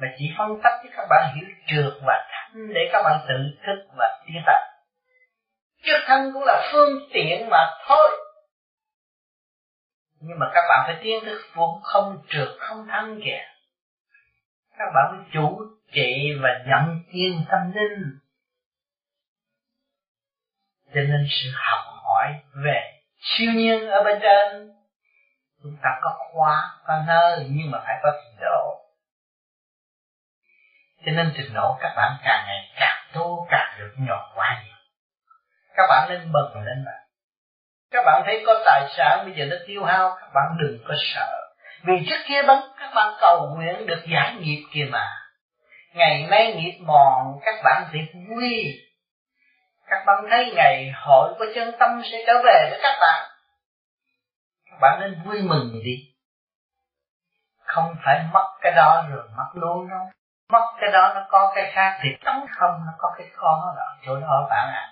Mà 0.00 0.08
chỉ 0.18 0.34
phân 0.38 0.48
tích 0.64 0.80
cho 0.84 0.90
các 0.96 1.06
bạn 1.10 1.34
hiểu 1.36 1.48
trượt 1.66 1.92
và 2.06 2.28
thanh 2.30 2.74
để 2.74 2.90
các 2.92 3.02
bạn 3.04 3.20
tự 3.28 3.34
thức 3.66 3.88
và 3.98 4.22
tiến 4.26 4.42
tập 4.46 4.71
trước 5.82 5.98
thân 6.06 6.32
cũng 6.32 6.42
là 6.46 6.70
phương 6.72 7.08
tiện 7.12 7.48
mà 7.50 7.70
thôi. 7.88 8.10
Nhưng 10.20 10.38
mà 10.38 10.46
các 10.54 10.62
bạn 10.68 10.82
phải 10.86 11.00
tiến 11.02 11.24
thức 11.24 11.40
vốn 11.54 11.80
không 11.82 12.22
trượt, 12.28 12.48
không 12.58 12.86
thân 12.88 13.20
kìa 13.24 13.52
các 14.78 14.92
bạn 14.94 15.04
phải 15.10 15.26
chủ 15.32 15.58
trị 15.92 16.34
và 16.42 16.48
nhận 16.66 17.02
thiên 17.10 17.44
tâm 17.50 17.72
linh 17.74 18.18
cho 20.94 21.00
nên 21.00 21.26
sự 21.30 21.50
học 21.54 21.84
hỏi 22.04 22.34
về 22.64 23.00
siêu 23.20 23.52
nhiên 23.52 23.90
ở 23.90 24.02
bên 24.04 24.18
trên, 24.22 24.72
chúng 25.62 25.76
ta 25.82 25.90
có 26.02 26.10
khóa, 26.18 26.70
có 26.86 27.02
nơi, 27.06 27.46
nhưng 27.50 27.70
mà 27.70 27.78
phải 27.84 27.94
có 28.02 28.10
trình 28.24 28.40
độ. 28.40 28.78
Cho 31.06 31.12
nên 31.12 31.32
trình 31.36 31.54
độ 31.54 31.76
các 31.80 31.92
bạn 31.96 32.16
càng 32.24 32.44
ngày 32.46 32.72
càng 32.76 33.06
tu, 33.12 33.46
càng 33.50 33.74
được 33.78 33.94
nhỏ 33.98 34.32
quá 34.34 34.62
nhiều 34.64 34.71
các 35.82 35.86
bạn 35.88 36.08
nên 36.08 36.32
mừng 36.32 36.64
lên 36.64 36.84
bạn 36.86 37.02
các 37.92 38.02
bạn 38.06 38.22
thấy 38.26 38.42
có 38.46 38.62
tài 38.64 38.88
sản 38.96 39.24
bây 39.24 39.34
giờ 39.34 39.44
nó 39.50 39.56
tiêu 39.66 39.84
hao, 39.84 40.16
các 40.20 40.28
bạn 40.34 40.56
đừng 40.58 40.78
có 40.88 40.94
sợ. 41.14 41.38
Vì 41.84 41.94
trước 42.08 42.16
kia 42.28 42.42
bắn 42.42 42.58
các 42.80 42.92
bạn 42.94 43.14
cầu 43.20 43.54
nguyện 43.56 43.86
được 43.86 44.02
giải 44.12 44.34
nghiệp 44.34 44.64
kìa 44.72 44.86
mà. 44.90 45.08
Ngày 45.94 46.26
nay 46.30 46.54
nghiệp 46.54 46.78
mòn, 46.86 47.38
các 47.44 47.54
bạn 47.64 47.88
thì 47.92 47.98
vui 48.28 48.78
các 49.86 50.04
bạn 50.06 50.24
thấy 50.30 50.52
ngày 50.54 50.92
hội 50.94 51.34
của 51.38 51.44
chân 51.54 51.72
tâm 51.78 52.02
sẽ 52.12 52.18
trở 52.26 52.32
về 52.44 52.68
với 52.70 52.80
các 52.82 52.96
bạn. 53.00 53.30
Các 54.70 54.76
bạn 54.80 55.00
nên 55.00 55.22
vui 55.24 55.42
mừng 55.42 55.80
đi. 55.84 55.96
Không 57.64 57.94
phải 58.04 58.24
mất 58.32 58.46
cái 58.60 58.72
đó 58.72 59.04
rồi 59.10 59.24
mất 59.36 59.50
luôn 59.54 59.90
đâu. 59.90 60.10
Mất 60.52 60.66
cái 60.80 60.90
đó 60.92 61.12
nó 61.14 61.26
có 61.28 61.52
cái 61.54 61.70
khác 61.74 61.98
thì 62.02 62.08
trống 62.24 62.46
không, 62.58 62.80
nó 62.86 62.92
có 62.98 63.14
cái 63.18 63.26
khó 63.34 63.74
đó. 63.76 63.96
Chỗ 64.06 64.20
đó 64.20 64.46
bạn 64.50 64.68
ạ. 64.68 64.88
à 64.88 64.91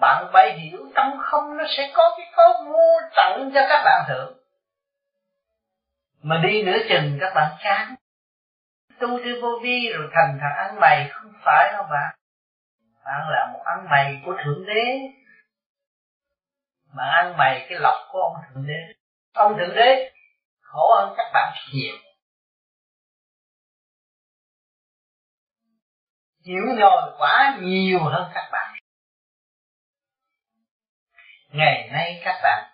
bạn 0.00 0.26
phải 0.32 0.58
hiểu 0.58 0.78
trong 0.94 1.18
không, 1.20 1.56
nó 1.56 1.64
sẽ 1.68 1.92
có 1.94 2.14
cái 2.16 2.26
có 2.36 2.62
vô 2.66 3.00
tận 3.16 3.50
cho 3.54 3.60
các 3.68 3.82
bạn 3.84 4.04
hưởng 4.08 4.42
mà 6.22 6.40
đi 6.42 6.62
nửa 6.62 6.78
chừng, 6.88 7.18
các 7.20 7.32
bạn 7.34 7.56
chán. 7.62 7.94
Tu 9.00 9.08
theo 9.24 9.34
vô 9.42 9.48
vi 9.62 9.92
rồi 9.94 10.08
thành 10.14 10.38
thằng 10.40 10.56
ăn 10.56 10.80
mày, 10.80 11.08
không 11.12 11.32
phải 11.44 11.72
đâu 11.72 11.84
bạn. 11.90 12.14
Bạn 13.04 13.28
là 13.28 13.50
một 13.52 13.60
ăn 13.64 13.86
mày 13.90 14.22
của 14.26 14.36
thượng 14.44 14.66
đế. 14.66 14.98
Mà 16.92 17.04
ăn 17.04 17.36
mày 17.36 17.66
cái 17.68 17.78
lọc 17.78 17.94
của 18.12 18.20
ông 18.20 18.34
thượng 18.48 18.66
đế. 18.66 18.94
Ông 19.34 19.58
thượng 19.58 19.74
đế, 19.74 20.12
khổ 20.60 20.94
hơn 20.94 21.14
các 21.16 21.26
bạn 21.34 21.54
nhiều. 21.72 21.94
Chịu 26.44 26.62
nhồi 26.78 27.12
quá 27.18 27.58
nhiều 27.60 27.98
hơn 28.04 28.30
các 28.34 28.48
bạn 28.52 28.81
ngày 31.52 31.88
nay 31.92 32.20
các 32.24 32.40
bạn 32.42 32.70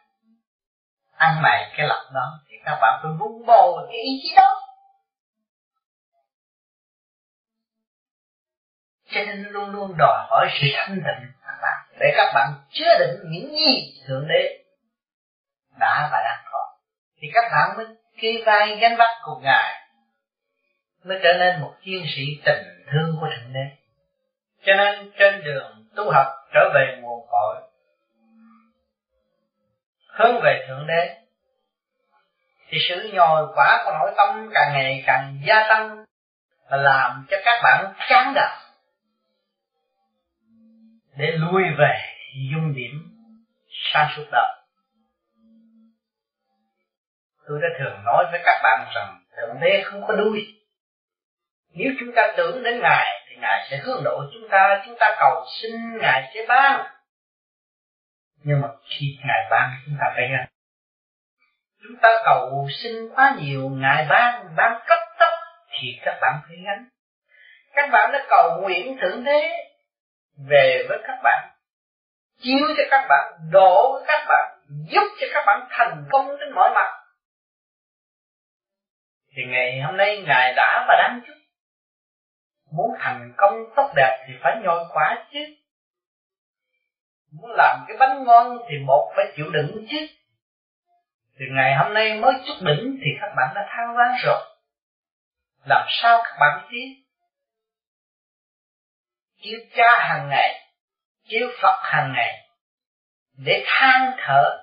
ăn 1.16 1.42
mày 1.42 1.72
cái 1.76 1.86
lọc 1.86 2.12
đó 2.14 2.40
thì 2.48 2.56
các 2.64 2.78
bạn 2.80 3.00
phải 3.02 3.12
vun 3.18 3.46
bồi 3.46 3.86
cái 3.88 4.00
ý 4.00 4.20
chí 4.22 4.34
đó 4.36 4.60
cho 9.10 9.20
nên 9.20 9.42
luôn 9.42 9.70
luôn 9.70 9.94
đòi 9.98 10.26
hỏi 10.30 10.48
sự 10.60 10.66
thanh 10.74 10.94
tịnh 10.94 11.32
các 11.46 11.58
bạn 11.62 11.88
để 12.00 12.12
các 12.16 12.32
bạn 12.34 12.52
chứa 12.70 12.98
đựng 12.98 13.20
những 13.30 13.50
gì 13.52 13.94
thượng 14.06 14.28
đế 14.28 14.64
đã 15.78 16.08
và 16.12 16.18
đang 16.24 16.44
có 16.52 16.76
thì 17.20 17.28
các 17.34 17.44
bạn 17.52 17.76
mới 17.76 17.86
kê 18.20 18.42
vai 18.46 18.76
gánh 18.76 18.96
vác 18.98 19.10
cùng 19.24 19.42
ngài 19.42 19.88
mới 21.04 21.18
trở 21.22 21.32
nên 21.38 21.60
một 21.60 21.74
chiến 21.84 22.04
sĩ 22.16 22.22
tình 22.44 22.62
thương 22.92 23.16
của 23.20 23.26
Thượng 23.26 23.52
Đế. 23.52 23.66
Cho 24.64 24.74
nên 24.74 25.10
trên 25.18 25.44
đường 25.44 25.84
tu 25.96 26.10
học 26.10 26.26
trở 26.54 26.70
về 26.74 26.98
nguồn 27.00 27.26
cội, 27.30 27.56
hướng 30.18 30.40
về 30.42 30.64
Thượng 30.68 30.86
Đế, 30.86 31.16
thì 32.68 32.78
sự 32.88 33.10
nhồi 33.12 33.46
quả 33.54 33.82
của 33.84 33.92
nội 33.92 34.12
tâm 34.16 34.50
càng 34.54 34.72
ngày 34.72 35.04
càng 35.06 35.40
gia 35.46 35.68
tăng 35.68 36.04
và 36.70 36.76
làm 36.76 37.26
cho 37.30 37.36
các 37.44 37.60
bạn 37.62 37.94
chán 38.08 38.32
đời. 38.34 38.56
Để 41.16 41.26
lui 41.26 41.62
về 41.78 42.00
dung 42.52 42.74
điểm 42.74 43.08
sang 43.70 44.08
suốt 44.16 44.24
đời. 44.32 44.54
Tôi 47.48 47.60
đã 47.62 47.68
thường 47.78 48.04
nói 48.04 48.24
với 48.30 48.40
các 48.44 48.60
bạn 48.62 48.86
rằng 48.94 49.20
Thượng 49.36 49.60
Đế 49.60 49.82
không 49.84 50.06
có 50.06 50.14
đuôi. 50.14 50.54
Nếu 51.74 51.92
chúng 52.00 52.14
ta 52.16 52.22
tưởng 52.36 52.62
đến 52.62 52.80
Ngài 52.82 53.06
thì 53.28 53.36
ngài 53.36 53.66
sẽ 53.70 53.76
hướng 53.76 54.04
độ 54.04 54.22
chúng 54.32 54.48
ta 54.50 54.82
chúng 54.86 54.96
ta 55.00 55.16
cầu 55.20 55.44
xin 55.62 55.98
ngài 55.98 56.30
sẽ 56.34 56.40
ban 56.48 56.97
nhưng 58.44 58.60
mà 58.60 58.68
khi 58.84 59.18
ngài 59.24 59.46
ban 59.50 59.70
chúng 59.86 59.96
ta 60.00 60.12
phải 60.16 60.28
nghe 60.30 60.46
chúng 61.82 61.96
ta 62.02 62.08
cầu 62.24 62.68
xin 62.70 62.92
quá 63.14 63.36
nhiều, 63.38 63.68
ngài 63.68 64.06
ban 64.08 64.54
ban 64.56 64.80
cấp 64.86 64.98
tốc 65.18 65.32
thì 65.70 65.88
các 66.04 66.18
bạn 66.20 66.40
phải 66.48 66.56
gánh. 66.64 66.88
Các 67.72 67.90
bạn 67.92 68.12
đã 68.12 68.26
cầu 68.30 68.60
nguyện 68.62 68.96
thượng 69.00 69.24
đế 69.24 69.50
về 70.48 70.86
với 70.88 70.98
các 71.06 71.18
bạn, 71.22 71.48
chiếu 72.40 72.66
cho 72.76 72.82
các 72.90 73.06
bạn 73.08 73.32
đổ 73.52 73.92
với 73.92 74.02
các 74.06 74.24
bạn, 74.28 74.58
giúp 74.90 75.08
cho 75.20 75.26
các 75.34 75.44
bạn 75.46 75.68
thành 75.70 76.04
công 76.10 76.36
trên 76.40 76.54
mọi 76.54 76.70
mặt. 76.74 76.94
Thì 79.36 79.42
ngày 79.44 79.80
hôm 79.80 79.96
nay 79.96 80.22
ngài 80.26 80.54
đã 80.56 80.84
và 80.88 80.94
đang 81.02 81.20
giúp 81.26 81.34
muốn 82.72 82.90
thành 82.98 83.32
công 83.36 83.52
tốt 83.76 83.92
đẹp 83.96 84.24
thì 84.26 84.34
phải 84.42 84.56
nhồi 84.62 84.84
quả 84.92 85.26
chứ 85.32 85.38
muốn 87.32 87.50
làm 87.56 87.84
cái 87.88 87.96
bánh 88.00 88.24
ngon 88.24 88.58
thì 88.68 88.78
một 88.86 89.12
phải 89.16 89.24
chịu 89.36 89.46
đựng 89.50 89.86
chứ. 89.90 90.06
Thì 91.38 91.44
ngày 91.50 91.74
hôm 91.74 91.94
nay 91.94 92.20
mới 92.20 92.32
chút 92.46 92.54
đỉnh 92.60 92.98
thì 93.04 93.10
các 93.20 93.32
bạn 93.36 93.52
đã 93.54 93.66
than 93.68 93.96
vãn 93.96 94.08
rồi. 94.24 94.42
Làm 95.64 95.86
sao 95.88 96.20
các 96.24 96.36
bạn 96.40 96.68
biết? 96.70 97.04
Kêu 99.42 99.58
cha 99.76 100.08
hàng 100.08 100.28
ngày 100.28 100.68
kêu 101.28 101.48
Phật 101.62 101.80
hàng 101.82 102.12
ngày, 102.12 102.48
để 103.36 103.64
than 103.66 104.16
thở. 104.18 104.58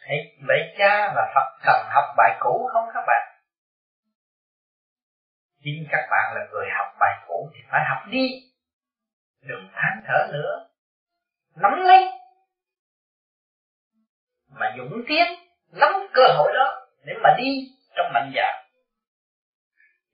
Hãy 0.00 0.16
vậy 0.48 0.74
cha 0.78 1.12
và 1.14 1.32
Phật 1.34 1.58
cần 1.64 1.86
học 1.94 2.04
bài 2.16 2.36
cũ 2.40 2.68
không 2.72 2.88
các 2.94 3.04
bạn? 3.06 3.40
Chính 5.64 5.86
các 5.90 6.06
bạn 6.10 6.34
là 6.34 6.40
người 6.52 6.66
học 6.78 6.94
bài 7.00 7.24
cũ 7.26 7.50
thì 7.54 7.60
phải 7.70 7.80
học 7.88 8.02
đi, 8.10 8.28
Đừng 9.40 9.68
than 9.74 10.02
thở 10.06 10.32
nữa. 10.32 10.68
Nắm 11.56 11.72
lấy 11.80 12.10
Mà 14.50 14.74
dũng 14.78 15.02
tiến 15.08 15.26
Nắm 15.72 15.92
cơ 16.14 16.22
hội 16.36 16.52
đó 16.54 16.86
Để 17.04 17.14
mà 17.22 17.34
đi 17.38 17.50
trong 17.96 18.06
mạnh 18.14 18.32
dạng 18.34 18.64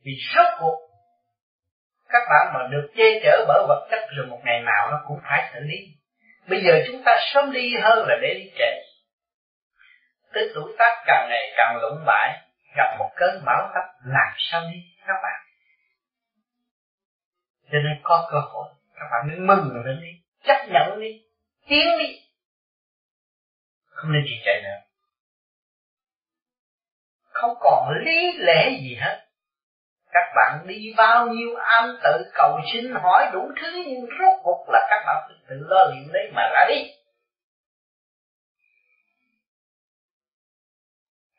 Vì 0.05 0.12
rốt 0.35 0.46
cuộc 0.61 0.90
các 2.12 2.22
bạn 2.31 2.55
mà 2.55 2.66
được 2.70 2.90
che 2.96 3.05
chở 3.22 3.44
bởi 3.48 3.64
vật 3.68 3.88
chất 3.90 4.00
rồi 4.16 4.26
một 4.26 4.40
ngày 4.44 4.61
nào 4.61 4.90
nó 4.90 5.00
cũng 5.09 5.18
phải 5.22 5.50
xử 5.53 5.61
lý. 5.61 5.76
Bây 6.48 6.61
giờ 6.64 6.72
chúng 6.87 7.03
ta 7.05 7.12
sớm 7.35 7.53
đi 7.53 7.74
hơn 7.83 8.09
là 8.09 8.16
để 8.22 8.35
đi 8.35 8.50
trễ. 8.59 8.83
Tới 10.33 10.50
tuổi 10.55 10.74
tác 10.79 11.03
càng 11.07 11.26
ngày 11.31 11.53
càng 11.57 11.79
lũng 11.83 12.05
bại, 12.07 12.40
gặp 12.76 12.96
một 12.98 13.11
cơn 13.16 13.42
bão 13.46 13.70
táp 13.74 13.85
làm 14.05 14.33
sao 14.38 14.62
đi 14.72 14.79
các 15.07 15.16
bạn. 15.22 15.40
Cho 17.72 17.79
nên 17.79 18.00
có 18.03 18.29
cơ 18.33 18.38
hội, 18.38 18.68
các 18.94 19.07
bạn 19.11 19.29
nên 19.29 19.46
mừng 19.46 19.85
lên 19.87 20.00
đi, 20.03 20.09
chấp 20.44 20.66
nhận 20.68 21.00
đi, 21.00 21.22
tiến 21.71 21.99
đi. 21.99 22.21
Không 23.87 24.13
nên 24.13 24.23
chỉ 24.27 24.35
chạy 24.45 24.63
nữa. 24.63 24.81
Không 27.23 27.57
còn 27.61 27.89
lý 28.05 28.33
lẽ 28.39 28.71
gì 28.83 28.95
hết 29.01 29.27
các 30.13 30.33
bạn 30.37 30.67
đi 30.67 30.95
bao 30.97 31.27
nhiêu 31.27 31.57
am 31.57 31.99
tự 32.03 32.31
cầu 32.35 32.61
xin 32.73 32.93
hỏi 32.93 33.31
đủ 33.33 33.51
thứ 33.61 33.85
nhưng 33.87 34.07
rốt 34.07 34.41
cuộc 34.43 34.65
là 34.69 34.87
các 34.91 35.03
bạn 35.07 35.17
phải 35.29 35.37
tự 35.49 35.57
lo 35.69 35.85
liệu 35.85 36.13
đấy 36.13 36.31
mà 36.35 36.43
ra 36.53 36.67
đi 36.69 36.91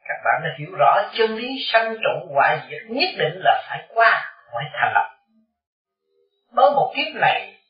các 0.03 0.17
bạn 0.25 0.41
đã 0.43 0.49
hiểu 0.59 0.71
rõ 0.79 1.11
chân 1.13 1.35
lý 1.35 1.47
sanh 1.71 1.95
trụ 1.95 2.33
hoại 2.33 2.59
diệt 2.69 2.81
nhất 2.89 3.09
định 3.17 3.41
là 3.43 3.63
phải 3.69 3.87
qua, 3.93 4.35
phải 4.53 4.65
thành 4.73 4.93
lập 4.93 5.17
bởi 6.51 6.71
một 6.71 6.93
kiếp 6.95 7.15
này 7.15 7.60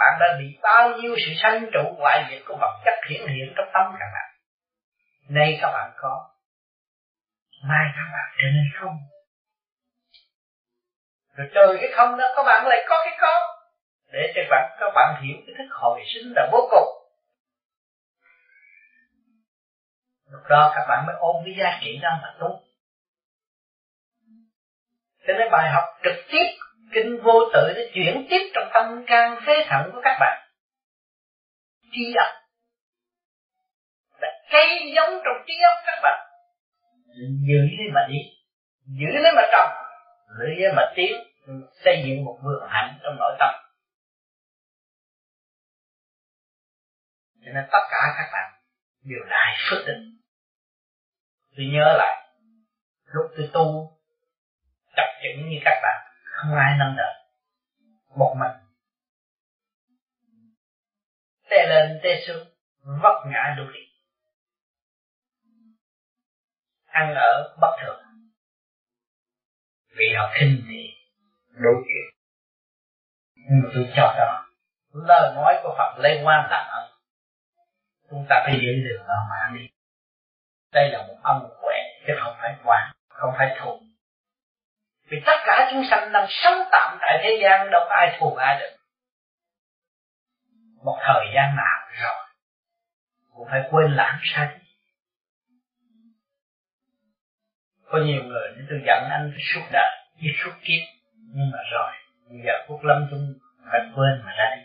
bạn 0.00 0.18
đã 0.20 0.26
bị 0.38 0.58
bao 0.62 0.88
nhiêu 0.88 1.16
sự 1.26 1.32
sanh 1.42 1.66
trụ 1.72 1.96
ngoại 1.98 2.26
diệt 2.30 2.42
của 2.46 2.56
vật 2.60 2.80
chất 2.84 2.94
hiển 3.08 3.20
hiện 3.26 3.52
trong 3.56 3.68
tâm 3.74 3.84
các 4.00 4.10
bạn. 4.14 4.30
Nay 5.28 5.58
các 5.62 5.70
bạn 5.72 5.90
có. 5.96 6.30
Mai 7.64 7.86
các 7.96 8.08
bạn 8.12 8.36
trở 8.38 8.48
nên 8.54 8.64
không. 8.80 8.96
Rồi 11.36 11.48
từ 11.54 11.76
cái 11.80 11.90
không 11.96 12.16
đó, 12.18 12.24
các 12.36 12.42
bạn 12.42 12.66
lại 12.66 12.78
có 12.88 12.96
cái 13.04 13.18
có. 13.20 13.40
Để 14.12 14.32
cho 14.34 14.40
bạn, 14.50 14.76
các 14.80 14.92
bạn 14.94 15.22
hiểu 15.22 15.36
cái 15.46 15.54
thức 15.58 15.74
hồi 15.74 16.00
sinh 16.14 16.32
là 16.36 16.48
vô 16.52 16.68
cùng. 16.70 16.88
Lúc 20.30 20.42
đó 20.48 20.72
các 20.74 20.84
bạn 20.88 21.06
mới 21.06 21.16
ôm 21.18 21.36
cái 21.44 21.54
giá 21.58 21.78
trị 21.82 21.98
đó 22.02 22.10
mà 22.22 22.34
tu. 22.40 22.60
Cho 25.26 25.32
nên 25.38 25.50
bài 25.52 25.70
học 25.70 25.84
trực 26.04 26.16
tiếp 26.30 26.46
kinh 26.94 27.22
vô 27.22 27.50
tự 27.54 27.72
để 27.76 27.90
chuyển 27.94 28.26
tiếp 28.30 28.50
trong 28.54 28.70
tâm 28.74 29.04
can 29.06 29.40
phế 29.46 29.52
thận 29.68 29.90
của 29.92 30.00
các 30.04 30.16
bạn. 30.20 30.48
Trí 31.92 32.14
óc 32.14 32.34
là 34.20 34.28
cây 34.50 34.92
giống 34.96 35.20
trong 35.24 35.44
trí 35.46 35.54
óc 35.62 35.78
các 35.86 36.00
bạn. 36.02 36.26
Giữ 37.48 37.58
lấy 37.78 37.88
mà 37.94 38.00
đi. 38.08 38.18
Giữ 38.86 39.22
lấy 39.22 39.32
mà 39.36 39.42
trồng. 39.52 39.70
Lấy 40.38 40.72
mà 40.76 40.82
tiến. 40.96 41.12
Xây 41.84 42.02
dựng 42.06 42.24
một 42.24 42.38
vườn 42.42 42.68
hạnh 42.68 42.98
trong 43.02 43.16
nội 43.18 43.36
tâm. 43.38 43.54
Cho 47.44 47.52
nên 47.54 47.64
tất 47.72 47.84
cả 47.90 47.98
các 48.18 48.30
bạn 48.32 48.52
đều 49.04 49.18
đại 49.30 49.56
phước 49.70 49.86
định. 49.86 50.20
Tôi 51.56 51.66
nhớ 51.72 51.94
lại, 51.98 52.28
lúc 53.04 53.30
tôi 53.36 53.50
tu 53.52 53.98
chập 54.96 55.06
chững 55.22 55.48
như 55.48 55.56
các 55.64 55.80
bạn 55.82 56.09
không 56.42 56.54
ai 56.54 56.76
nâng 56.78 56.96
đỡ. 56.96 57.12
Một 58.16 58.36
mình. 58.38 58.56
Tê 61.50 61.66
lên 61.66 62.00
tê 62.02 62.10
xuống. 62.26 62.46
Vấp 63.02 63.26
ngã 63.26 63.54
đủ 63.58 63.64
đi. 63.74 63.80
Ăn 66.86 67.14
ở 67.14 67.56
bất 67.60 67.76
thường. 67.82 68.00
Vì 69.96 70.14
họ 70.16 70.32
khinh 70.34 70.64
thì 70.68 70.88
đủ 71.50 71.70
chuyện. 71.84 72.20
Nhưng 73.34 73.60
mà 73.62 73.70
tôi 73.74 73.92
cho 73.96 74.14
đó. 74.18 74.46
Lời 74.92 75.32
nói 75.34 75.60
của 75.62 75.74
Phật 75.78 75.98
lấy 75.98 76.20
quan 76.24 76.50
làm 76.50 76.66
ân 76.70 76.90
chúng 78.10 78.26
ta 78.28 78.42
phải 78.46 78.54
giữ 78.62 78.88
được 78.88 79.04
đó 79.08 79.26
mà 79.30 79.50
đi. 79.54 79.68
Đây 80.72 80.90
là 80.90 81.06
một 81.06 81.16
ân 81.22 81.38
huệ 81.62 81.78
chứ 82.06 82.12
không 82.22 82.34
phải 82.40 82.56
quan 82.64 82.92
không 83.08 83.34
phải 83.38 83.56
thù 83.60 83.80
vì 85.10 85.22
tất 85.26 85.36
cả 85.46 85.68
chúng 85.70 85.84
sanh 85.90 86.12
đang 86.12 86.26
sống 86.28 86.58
tạm 86.72 86.98
tại 87.00 87.20
thế 87.22 87.38
gian, 87.42 87.70
đâu 87.70 87.82
ai 87.88 88.16
thù 88.20 88.34
ai 88.34 88.60
được. 88.60 88.76
Một 90.84 90.98
thời 91.06 91.26
gian 91.34 91.56
nào 91.56 91.88
rồi, 92.02 92.26
cũng 93.34 93.48
phải 93.50 93.60
quên 93.70 93.92
lãng 93.92 94.18
sai 94.24 94.60
có 97.90 97.98
nhiều 97.98 98.22
người 98.22 98.48
nên 98.56 98.66
tôi 98.70 98.80
giận 98.86 99.10
anh 99.10 99.32
suốt 99.54 99.60
đời 99.72 100.06
với 100.14 100.32
suốt 100.44 100.50
kiếp. 100.62 100.82
Nhưng 101.34 101.50
mà 101.52 101.58
rồi, 101.72 101.92
bây 102.28 102.38
giờ 102.46 102.52
phút 102.68 102.80
lâm 102.82 103.06
chung 103.10 103.34
phải 103.70 103.80
quên 103.94 104.22
mà 104.24 104.32
ra 104.38 104.56
đi. 104.56 104.62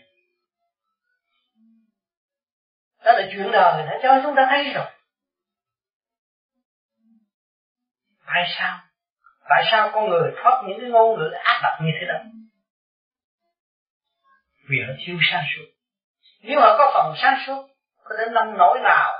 Đó 3.04 3.12
là 3.12 3.28
chuyện 3.32 3.50
đời, 3.52 3.86
đã 3.86 3.98
cho 4.02 4.20
chúng 4.22 4.36
ta 4.36 4.46
thấy 4.50 4.72
rồi. 4.74 4.86
Tại 8.26 8.44
sao? 8.58 8.85
Tại 9.48 9.62
sao 9.70 9.90
con 9.92 10.10
người 10.10 10.32
thoát 10.36 10.62
những 10.68 10.80
cái 10.80 10.90
ngôn 10.90 11.18
ngữ 11.18 11.30
ác 11.44 11.60
độc 11.62 11.72
như 11.82 11.90
thế 12.00 12.06
đó? 12.06 12.18
Vì 14.68 14.76
họ 14.86 14.92
thiếu 15.06 15.18
sáng 15.30 15.44
suốt. 15.56 15.64
Nếu 16.42 16.60
họ 16.60 16.76
có 16.78 16.90
phần 16.94 17.14
sáng 17.22 17.38
suốt, 17.46 17.68
có 18.04 18.16
đến 18.18 18.34
nông 18.34 18.58
nỗi 18.58 18.78
nào 18.82 19.12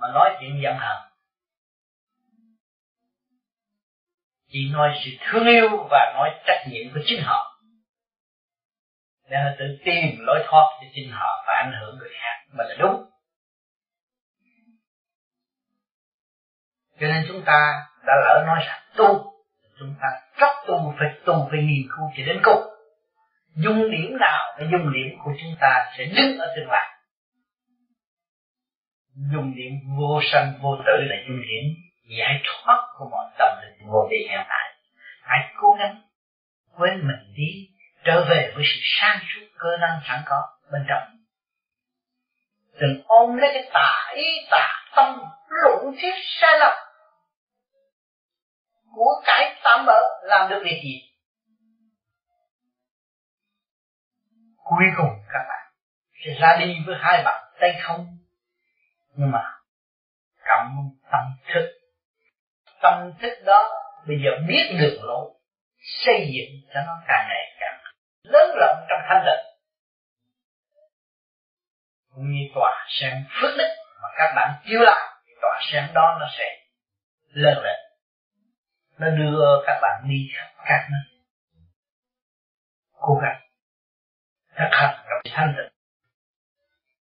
mà 0.00 0.08
nói 0.14 0.36
chuyện 0.40 0.60
giận 0.62 0.76
hờn? 0.78 1.02
Chỉ 4.48 4.70
nói 4.72 5.00
sự 5.04 5.10
thương 5.20 5.46
yêu 5.46 5.86
và 5.90 6.12
nói 6.14 6.30
trách 6.46 6.64
nhiệm 6.70 6.94
của 6.94 7.00
chính 7.06 7.22
họ. 7.24 7.60
Để 9.30 9.36
họ 9.36 9.50
tự 9.58 9.64
tìm 9.84 10.18
lối 10.18 10.44
thoát 10.48 10.78
cho 10.80 10.86
chính 10.94 11.10
họ 11.12 11.44
và 11.46 11.54
ảnh 11.64 11.72
hưởng 11.80 11.98
người 11.98 12.10
khác. 12.12 12.44
Mà 12.52 12.64
là 12.64 12.74
đúng. 12.78 13.10
Cho 17.00 17.06
nên 17.06 17.24
chúng 17.28 17.42
ta 17.46 17.86
đã 18.06 18.14
lỡ 18.24 18.42
nói 18.46 18.58
rằng, 18.66 18.80
tu, 18.96 19.32
chúng 19.78 19.94
ta 20.00 20.08
rất 20.36 20.52
tu, 20.66 20.94
phải 20.98 21.08
tu, 21.24 21.48
phải 21.50 21.60
nghiên 21.60 21.88
cứu 21.96 22.10
cho 22.16 22.22
đến 22.26 22.40
cùng. 22.44 22.62
Dung 23.54 23.90
điểm 23.90 24.16
nào 24.20 24.56
là 24.58 24.66
dung 24.70 24.92
điểm 24.92 25.18
của 25.24 25.32
chúng 25.40 25.56
ta 25.60 25.86
sẽ 25.98 26.04
đứng 26.04 26.38
ở 26.38 26.52
tương 26.56 26.70
lai? 26.70 26.88
Dung 29.32 29.54
điểm 29.56 29.72
vô 29.98 30.20
sanh, 30.32 30.52
vô 30.62 30.76
tử 30.86 30.92
là 31.06 31.16
dung 31.28 31.40
điểm 31.40 31.64
giải 32.18 32.42
thoát 32.44 32.88
của 32.98 33.08
mọi 33.10 33.26
tâm 33.38 33.48
linh 33.62 33.88
vô 33.90 34.08
địa 34.10 34.28
hiện 34.28 34.40
tại. 34.48 34.74
Hãy 35.22 35.38
cố 35.60 35.76
gắng 35.78 36.02
quên 36.76 37.08
mình 37.08 37.34
đi, 37.36 37.68
trở 38.04 38.24
về 38.24 38.52
với 38.54 38.64
sự 38.64 38.80
sáng 38.82 39.18
suốt, 39.20 39.46
cơ 39.58 39.76
năng 39.80 40.00
sẵn 40.08 40.22
có 40.26 40.42
bên 40.72 40.82
trong. 40.88 41.02
Đừng 42.80 43.02
ôm 43.06 43.36
lấy 43.36 43.50
cái 43.54 43.70
tà 43.72 44.12
ý, 44.14 44.24
tà 44.50 44.68
tâm 44.96 45.20
luận 45.48 45.94
thiết 45.98 46.14
sai 46.40 46.58
lầm 46.58 46.85
của 48.96 49.22
cái 49.24 49.56
tạm 49.64 49.86
bỡ 49.86 50.00
làm 50.22 50.50
được 50.50 50.60
việc 50.64 50.80
gì? 50.84 51.02
Cuối 54.56 54.84
cùng 54.96 55.10
các 55.32 55.44
bạn 55.48 55.72
sẽ 56.24 56.30
ra 56.40 56.56
đi 56.60 56.76
với 56.86 56.96
hai 57.00 57.22
bàn 57.24 57.44
tay 57.60 57.80
không. 57.82 58.06
Nhưng 59.14 59.30
mà 59.30 59.60
cộng 60.46 60.90
tâm 61.12 61.22
thức. 61.54 61.68
Tâm 62.82 63.12
thức 63.20 63.32
đó 63.44 63.70
bây 64.06 64.16
giờ 64.24 64.30
biết 64.48 64.76
đường 64.80 65.04
lối 65.04 65.30
xây 66.04 66.30
dựng 66.34 66.70
cho 66.74 66.80
nó 66.86 66.92
càng 67.08 67.26
ngày 67.28 67.56
càng 67.60 67.80
lớn 68.22 68.56
rộng 68.60 68.86
trong 68.88 69.00
thanh 69.08 69.24
định 69.26 69.46
cũng 72.14 72.32
như 72.32 72.48
tòa 72.54 72.86
sen 72.88 73.24
phước 73.40 73.50
đức 73.58 73.68
mà 74.02 74.08
các 74.18 74.32
bạn 74.36 74.54
chiếu 74.68 74.80
lại, 74.80 75.00
tòa 75.42 75.60
sen 75.72 75.84
đó 75.94 76.16
nó 76.20 76.26
sẽ 76.38 76.44
lớn 77.30 77.58
lên 77.64 77.85
nó 78.98 79.10
đưa 79.10 79.62
các 79.66 79.78
bạn 79.82 80.04
đi 80.08 80.28
các 80.64 80.88
nơi. 80.90 81.22
Cố 82.92 83.20
gắng. 83.22 83.40
Thực 84.48 84.68
hành 84.70 85.06
gặp 85.08 85.30
thanh 85.30 85.54
tịnh. 85.56 85.72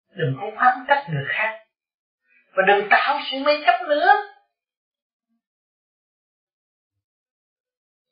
Đừng 0.10 0.38
có 0.42 0.48
phán 0.56 0.86
trách 0.88 1.06
người 1.10 1.26
khác. 1.28 1.66
Và 2.52 2.64
đừng 2.68 2.90
tạo 2.90 3.20
sự 3.32 3.38
mê 3.46 3.52
chấp 3.66 3.88
nữa. 3.88 4.12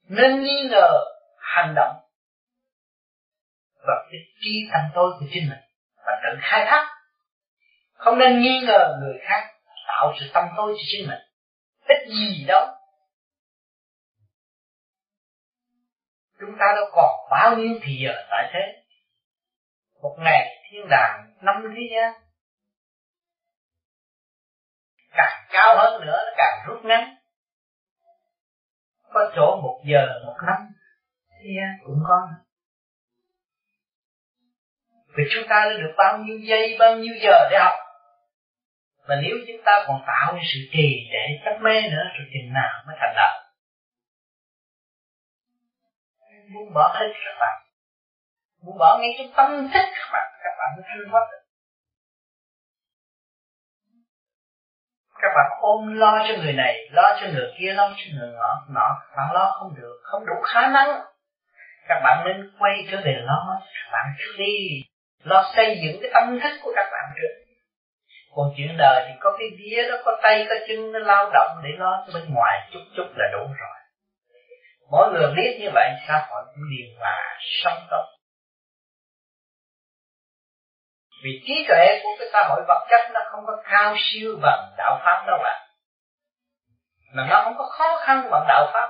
Nên 0.04 0.43
nghi 0.43 0.67
ngờ 0.72 1.06
hành 1.39 1.74
động. 1.76 1.96
Và 3.88 3.93
cái 4.12 4.19
trí 4.41 4.69
tâm 4.74 4.82
tôi 4.96 5.12
của 5.19 5.26
chính 5.34 5.50
mình. 5.50 5.60
Và 6.06 6.22
tự 6.24 6.39
khai 6.41 6.65
thác. 6.65 6.89
Không 7.93 8.19
nên 8.19 8.41
nghi 8.41 8.62
ngờ 8.67 8.98
người 9.02 9.19
khác 9.22 9.54
tạo 9.88 10.13
sự 10.19 10.26
tâm 10.34 10.46
tôi 10.58 10.74
cho 10.78 10.84
chính 10.91 11.10
mình. 11.10 11.19
Ít 11.88 12.08
gì 12.08 12.46
đâu. 12.48 12.83
Chúng 16.46 16.56
ta 16.60 16.66
đâu 16.76 16.86
còn 16.92 17.28
bao 17.32 17.58
nhiêu 17.58 17.80
thì 17.84 17.94
giờ 18.04 18.14
tại 18.30 18.50
thế? 18.54 18.84
Một 20.02 20.16
ngày 20.20 20.48
thiên 20.72 20.88
đàng 20.90 21.34
năm 21.42 21.56
thế 21.76 21.82
gian 21.96 22.14
càng 25.14 25.46
cao 25.50 25.74
hơn 25.78 26.02
nữa 26.02 26.18
nó 26.26 26.32
càng 26.38 26.60
rút 26.68 26.86
ngắn. 26.86 27.16
Có 29.14 29.32
chỗ 29.36 29.60
một 29.64 29.82
giờ, 29.86 30.08
một 30.26 30.36
năm 30.48 30.58
thế 31.30 31.50
gian 31.58 31.78
cũng 31.86 32.00
có. 32.08 32.28
Vì 35.18 35.24
chúng 35.34 35.44
ta 35.50 35.66
đã 35.66 35.74
được 35.80 35.94
bao 35.98 36.18
nhiêu 36.18 36.38
giây, 36.40 36.76
bao 36.80 36.96
nhiêu 36.96 37.14
giờ 37.24 37.50
để 37.52 37.58
học? 37.60 37.74
Và 39.08 39.16
nếu 39.24 39.36
chúng 39.48 39.62
ta 39.66 39.84
còn 39.88 40.04
tạo 40.08 40.40
sự 40.54 40.60
trì 40.72 41.10
để 41.14 41.42
chấp 41.46 41.58
mê 41.62 41.82
nữa, 41.82 42.04
rồi 42.18 42.28
chừng 42.34 42.54
nào 42.54 42.84
mới 42.88 42.96
thành 43.00 43.14
đạo? 43.16 43.43
Muốn 46.54 46.74
bỏ 46.74 46.94
hết 46.96 47.13
các 47.26 47.36
bạn. 47.39 47.63
Muốn 48.63 48.78
bỏ 48.78 48.98
ngay 49.00 49.10
cái 49.18 49.32
tâm 49.36 49.70
thức 49.74 49.86
các 49.96 50.10
bạn. 50.13 50.34
Các 50.44 50.54
bạn 50.58 50.70
mới 50.76 50.84
thanh 50.88 51.12
thoát 51.12 51.28
được. 51.32 51.38
Các 55.22 55.30
bạn 55.36 55.52
ôm 55.62 55.98
lo 55.98 56.26
cho 56.28 56.34
người 56.44 56.54
này, 56.54 56.89
lo 56.92 57.18
cho 57.22 57.28
người 57.34 57.54
kia, 57.60 57.74
lo 57.74 57.89
cho 57.89 58.04
người 58.20 58.32
nọ 58.36 58.66
nọ. 58.70 59.02
Bạn 59.18 59.32
lo 59.34 59.56
không 59.60 59.76
được, 59.78 60.00
không 60.04 60.26
đủ 60.26 60.34
khả 60.54 60.68
năng. 60.68 61.02
Các 61.88 62.02
bạn 62.04 62.24
nên 62.26 62.52
quay 62.60 62.88
trở 62.92 62.98
về 63.06 63.22
lo. 63.26 63.60
Các 63.60 63.89
bạn 63.92 64.06
trước 64.18 64.34
đi. 64.38 64.84
Lo 65.24 65.52
xây 65.56 65.80
dựng 65.84 66.02
cái 66.02 66.12
tâm 66.13 66.39
thức 66.39 66.60
của 66.63 66.72
các 66.76 66.89
bạn 66.92 67.06
trước. 67.16 67.44
Còn 68.36 68.54
chuyện 68.58 68.78
đời 68.78 69.06
thì 69.08 69.13
có 69.20 69.38
cái 69.39 69.48
vía 69.58 69.89
đó, 69.89 69.96
có 70.06 70.20
tay, 70.24 70.46
có 70.50 70.56
chân 70.68 70.92
nó 70.92 71.00
lao 71.00 71.30
động 71.34 71.62
để 71.63 71.70
lo 71.78 72.06
cho 72.08 72.20
bên 72.20 72.34
ngoài 72.34 72.70
chút 72.74 72.80
chút 72.96 73.08
là 73.16 73.26
đủ 73.32 73.39
rồi 73.39 73.83
mỗi 74.91 75.13
người 75.13 75.34
biết 75.36 75.58
như 75.60 75.69
vậy 75.74 75.89
xã 76.08 76.28
hội 76.30 76.43
cũng 76.46 76.63
điều 76.78 77.00
hòa 77.00 77.39
sống 77.63 77.88
tốt? 77.91 78.06
Vì 81.24 81.41
trí 81.48 81.65
tuệ 81.67 82.00
của 82.04 82.10
cái 82.19 82.28
xã 82.34 82.43
hội 82.50 82.62
vật 82.67 82.88
chất 82.89 83.12
nó 83.13 83.22
không 83.32 83.46
có 83.48 83.54
cao 83.72 83.96
siêu 83.98 84.39
bằng 84.41 84.74
đạo 84.78 85.00
pháp 85.04 85.24
đâu 85.28 85.38
bạn 85.43 85.63
mà 87.13 87.26
nó 87.30 87.41
không 87.43 87.58
có 87.58 87.65
khó 87.65 87.98
khăn 88.06 88.28
bằng 88.32 88.46
đạo 88.48 88.69
pháp. 88.74 88.89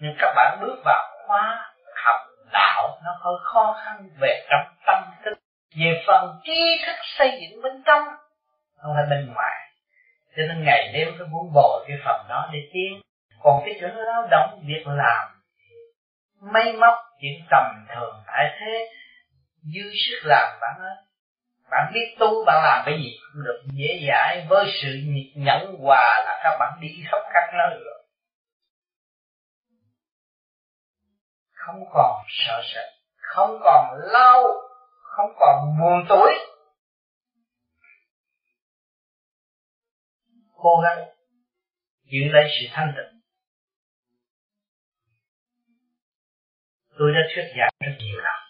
Nhưng 0.00 0.14
các 0.18 0.32
bạn 0.36 0.58
bước 0.60 0.82
vào 0.84 1.10
khóa 1.26 1.72
học 2.04 2.20
đạo, 2.52 2.98
nó 3.04 3.10
hơi 3.20 3.34
khó 3.42 3.80
khăn 3.84 4.08
về 4.20 4.46
trong 4.50 4.74
tâm 4.86 5.04
thức. 5.24 5.34
Về 5.76 6.02
phần 6.06 6.40
trí 6.44 6.82
thức 6.86 6.96
xây 7.18 7.40
dựng 7.40 7.62
bên 7.62 7.82
trong 7.86 8.02
không 8.82 8.92
phải 8.94 9.04
bên 9.10 9.32
ngoài. 9.34 9.60
Cho 10.36 10.42
nên 10.48 10.64
ngày 10.64 10.90
đêm 10.94 11.08
tôi 11.18 11.28
muốn 11.28 11.52
bồi 11.54 11.84
cái 11.88 11.96
phần 12.04 12.26
đó 12.28 12.48
để 12.52 12.58
tiến 12.72 13.00
còn 13.42 13.62
cái 13.64 13.74
chuyện 13.80 13.94
lao 13.94 14.28
động 14.30 14.62
việc 14.66 14.84
làm 14.86 15.42
may 16.40 16.72
móc 16.72 16.94
chuyện 17.20 17.46
tầm 17.50 17.86
thường 17.94 18.22
tại 18.26 18.44
thế, 18.60 18.88
dư 19.62 19.90
sức 19.94 20.28
làm 20.28 20.58
bạn 20.60 20.80
ơi. 20.80 20.96
Bạn 21.70 21.92
biết 21.94 22.16
tu, 22.18 22.44
bạn 22.46 22.62
làm 22.64 22.82
cái 22.86 22.94
gì 22.94 23.18
cũng 23.20 23.44
được, 23.44 23.62
dễ 23.72 24.06
dãi 24.08 24.46
với 24.48 24.66
sự 24.82 24.88
nhiệt 25.04 25.36
nhẫn 25.36 25.74
hòa 25.82 26.22
là 26.26 26.40
các 26.44 26.56
bạn 26.60 26.78
đi 26.80 26.88
khắp 27.10 27.18
các 27.34 27.50
nơi 27.52 27.80
rồi. 27.84 28.04
Không 31.52 31.84
còn 31.92 32.22
sợ 32.28 32.62
sệt, 32.74 32.92
không 33.16 33.58
còn 33.64 33.98
lâu 34.12 34.62
không 35.02 35.30
còn 35.38 35.78
buồn 35.80 36.04
tối. 36.08 36.32
Cố 40.54 40.80
gắng 40.84 41.08
giữ 42.04 42.20
lấy 42.32 42.44
sự 42.60 42.66
thanh 42.72 42.92
tịnh. 42.96 43.21
Tôi 46.98 47.12
đã 47.14 47.20
thuyết 47.34 47.46
giảng 47.58 47.72
rất 47.80 47.96
nhiều 47.98 48.18
lần 48.20 48.42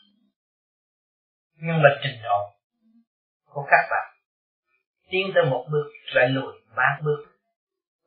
nhưng 1.54 1.82
mà 1.82 1.88
trình 2.02 2.22
độ 2.22 2.38
của 3.44 3.66
các 3.70 3.86
bạn 3.90 4.12
tiến 5.10 5.30
tới 5.34 5.44
một 5.50 5.66
bước 5.70 5.90
lại 6.14 6.28
lùi 6.28 6.52
ba 6.76 6.98
bước, 7.02 7.24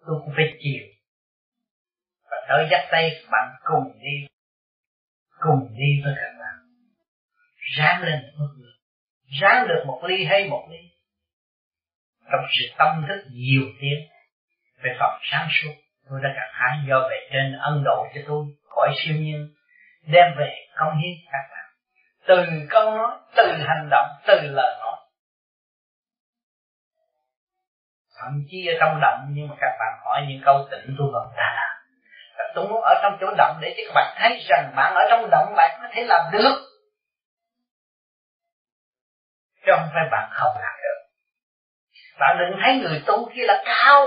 tôi 0.06 0.16
cũng 0.26 0.34
phải 0.36 0.46
chịu. 0.60 0.84
Và 2.32 2.38
tới 2.50 2.68
dắt 2.72 2.82
tay 2.92 3.12
bạn 3.32 3.56
cùng 3.64 4.02
đi 4.02 4.28
cùng 5.40 5.76
đi 5.78 6.02
với 6.04 6.14
các 6.16 6.34
bạn. 6.40 6.56
Ráng 7.78 8.04
lên 8.04 8.20
một 8.40 8.48
bước, 8.58 8.74
ráng 9.42 9.68
được 9.68 9.84
một 9.88 10.02
ly 10.08 10.26
hay 10.26 10.50
một 10.50 10.68
ly. 10.72 10.78
Trong 12.32 12.46
sự 12.52 12.76
tâm 12.78 13.06
thức 13.08 13.28
nhiều 13.32 13.64
tiếng, 13.82 14.00
về 14.84 14.96
phần 15.00 15.20
sáng 15.32 15.48
suốt, 15.52 15.74
tôi 16.10 16.20
đã 16.24 16.30
cảm 16.36 16.50
hái 16.52 16.78
do 16.90 17.08
về 17.10 17.30
trên 17.32 17.58
ân 17.60 17.84
độ 17.86 18.08
cho 18.16 18.22
tôi 18.28 18.46
khỏi 18.70 18.94
siêu 18.98 19.16
nhiên 19.16 19.54
đem 20.08 20.34
về 20.38 20.68
công 20.76 20.98
hiến 20.98 21.14
các 21.32 21.48
bạn. 21.52 21.66
Từ 22.28 22.46
câu 22.70 22.92
nói, 22.92 23.18
từ 23.36 23.44
hành 23.68 23.88
động, 23.92 24.08
từ 24.28 24.42
lời 24.42 24.78
nói. 24.80 24.98
Thậm 28.22 28.44
chí 28.50 28.68
ở 28.68 28.74
trong 28.80 29.00
động, 29.02 29.20
nhưng 29.30 29.48
mà 29.48 29.56
các 29.60 29.76
bạn 29.80 30.00
hỏi 30.06 30.26
những 30.30 30.42
câu 30.46 30.68
tịnh 30.72 30.96
tôi 30.98 31.08
vẫn 31.14 31.34
đã 31.38 31.54
làm 31.56 31.76
tôi 32.56 32.68
muốn 32.68 32.82
ở 32.82 32.94
trong 33.02 33.18
chỗ 33.22 33.34
động 33.38 33.58
để 33.62 33.74
cho 33.78 33.84
các 33.88 33.92
bạn 33.96 34.16
thấy 34.20 34.46
rằng 34.50 34.74
bạn 34.76 34.94
ở 34.94 35.02
trong 35.10 35.30
động, 35.32 35.54
bạn 35.58 35.80
có 35.82 35.88
thể 35.92 36.04
làm 36.04 36.32
được. 36.32 36.56
Chứ 39.66 39.72
không 39.76 39.90
phải 39.94 40.04
bạn 40.12 40.30
không 40.34 40.56
làm 40.62 40.74
được. 40.84 41.00
Bạn 42.20 42.38
đừng 42.40 42.60
thấy 42.64 42.78
người 42.78 43.04
tu 43.08 43.32
kia 43.36 43.44
là 43.46 43.64
cao. 43.66 44.06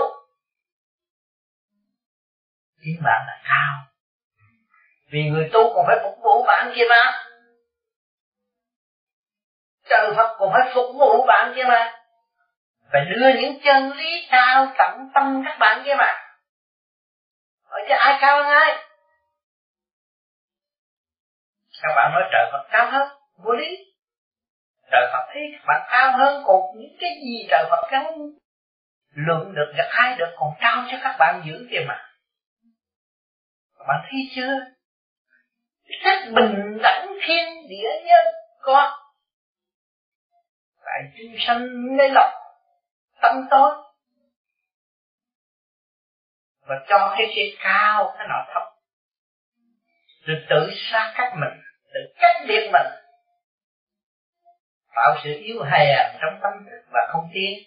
Chính 2.83 3.03
bạn 3.03 3.25
là 3.27 3.41
cao 3.43 3.88
vì 5.11 5.23
người 5.29 5.49
tu 5.53 5.73
còn 5.75 5.85
phải 5.87 5.97
phục 6.03 6.17
vụ 6.23 6.43
bạn 6.43 6.71
kia 6.75 6.83
mà. 6.89 7.25
Trời 9.89 10.13
Phật 10.15 10.35
còn 10.39 10.49
phải 10.53 10.71
phục 10.73 10.95
vụ 10.99 11.25
bạn 11.25 11.53
kia 11.55 11.63
mà. 11.63 11.95
Phải 12.91 13.01
đưa 13.05 13.41
những 13.41 13.59
chân 13.63 13.91
lý 13.91 14.27
cao 14.31 14.67
tận 14.77 15.09
tâm 15.13 15.43
các 15.45 15.57
bạn 15.59 15.81
kia 15.85 15.95
mà. 15.97 16.13
Ở 17.63 17.77
chứ 17.87 17.95
ai 17.99 18.17
cao 18.21 18.43
hơn 18.43 18.51
ai? 18.51 18.85
Các 21.81 21.93
bạn 21.95 22.11
nói 22.13 22.23
trời 22.31 22.49
Phật 22.51 22.67
cao 22.71 22.91
hơn, 22.91 23.09
vô 23.37 23.51
lý. 23.51 23.77
Trời 24.91 25.09
Phật 25.11 25.25
thấy 25.33 25.41
các 25.51 25.65
bạn 25.67 25.87
cao 25.91 26.17
hơn, 26.17 26.43
còn 26.45 26.61
những 26.75 26.97
cái 26.99 27.09
gì 27.23 27.47
trời 27.49 27.65
Phật 27.69 27.91
gắn 27.91 28.05
lượng 29.15 29.53
được 29.55 29.73
gặp 29.77 29.87
ai 29.89 30.15
được 30.15 30.33
còn 30.35 30.53
cao 30.59 30.85
cho 30.91 30.97
các 31.03 31.15
bạn 31.19 31.41
giữ 31.45 31.67
kia 31.71 31.79
mà. 31.87 32.05
Bạn 33.87 34.01
thấy 34.03 34.19
chưa? 34.35 34.78
Rất 35.89 36.31
bình 36.35 36.77
đẳng 36.81 37.07
thiên 37.27 37.67
địa 37.69 37.89
nhân 38.05 38.25
có. 38.61 38.97
Tại 40.85 40.99
chúng 41.17 41.35
sanh 41.39 41.67
mê 41.97 42.03
lọc 42.09 42.29
tâm 43.21 43.35
tối. 43.51 43.71
Và 46.61 46.75
cho 46.89 47.15
cái 47.17 47.27
kia 47.35 47.55
cao, 47.59 48.15
cái 48.17 48.27
nọ 48.29 48.45
thấp. 48.53 48.63
Rồi 50.21 50.37
tự 50.49 50.71
xa 50.75 51.13
cách 51.17 51.33
mình, 51.39 51.61
tự 51.93 51.99
cách 52.19 52.35
biệt 52.47 52.69
mình. 52.73 52.87
Tạo 54.95 55.15
sự 55.23 55.29
yếu 55.43 55.63
hèn 55.63 56.17
trong 56.21 56.39
tâm 56.41 56.53
thức 56.65 56.89
và 56.91 56.99
không 57.11 57.29
tiến. 57.33 57.59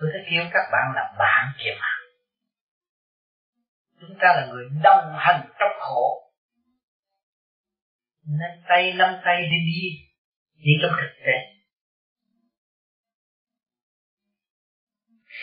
Tôi 0.00 0.10
sẽ 0.12 0.18
kêu 0.30 0.44
các 0.52 0.68
bạn 0.72 0.92
là 0.94 1.14
bạn 1.18 1.52
kìa 1.58 1.74
mà 1.80 1.99
chúng 4.00 4.16
ta 4.20 4.28
là 4.36 4.46
người 4.50 4.64
đồng 4.82 5.16
hành 5.18 5.40
trong 5.58 5.72
khổ. 5.80 6.32
Nên 8.24 8.62
tay 8.68 8.92
nắm 8.92 9.14
tay 9.24 9.42
đi 9.42 9.56
đi 9.66 9.80
đi 10.54 10.72
trong 10.82 10.92
thực 11.00 11.24
tế. 11.26 11.32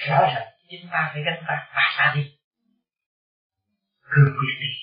Rõ 0.07 0.21
ràng 0.21 0.47
chúng 0.69 0.89
ta 0.91 1.09
phải 1.13 1.23
gánh 1.25 1.43
vác 1.47 1.71
và 1.75 1.81
xa 1.97 2.13
đi. 2.15 2.37
Cương 4.01 4.35
quyết 4.37 4.55
đi. 4.59 4.73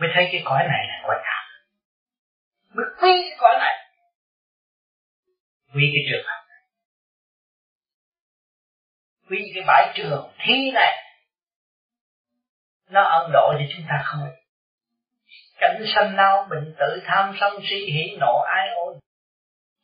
Mới 0.00 0.10
thấy 0.14 0.28
cái 0.32 0.42
cõi 0.44 0.62
này 0.68 0.86
là 0.88 1.00
cõi 1.02 1.16
nào 1.24 1.38
mới 2.78 2.86
quý 3.00 3.12
cái 3.28 3.38
cõi 3.38 3.54
này. 3.60 3.74
Quý 5.74 5.84
cái 5.94 6.02
trường 6.08 6.26
hợp 6.26 6.37
vì 9.28 9.52
cái 9.54 9.64
bãi 9.66 9.92
trường 9.94 10.32
thi 10.38 10.70
này, 10.74 11.04
nó 12.90 13.02
ân 13.02 13.30
độ 13.32 13.54
thì 13.58 13.64
chúng 13.76 13.86
ta 13.88 14.02
không 14.04 14.20
cảnh 15.58 15.82
sanh 15.94 16.16
lao 16.16 16.46
bệnh 16.50 16.74
tự 16.78 17.02
tham 17.06 17.34
sân 17.40 17.52
si, 17.70 17.76
hỉ 17.76 18.16
nộ, 18.20 18.38
ai 18.38 18.68
ôi. 18.76 18.94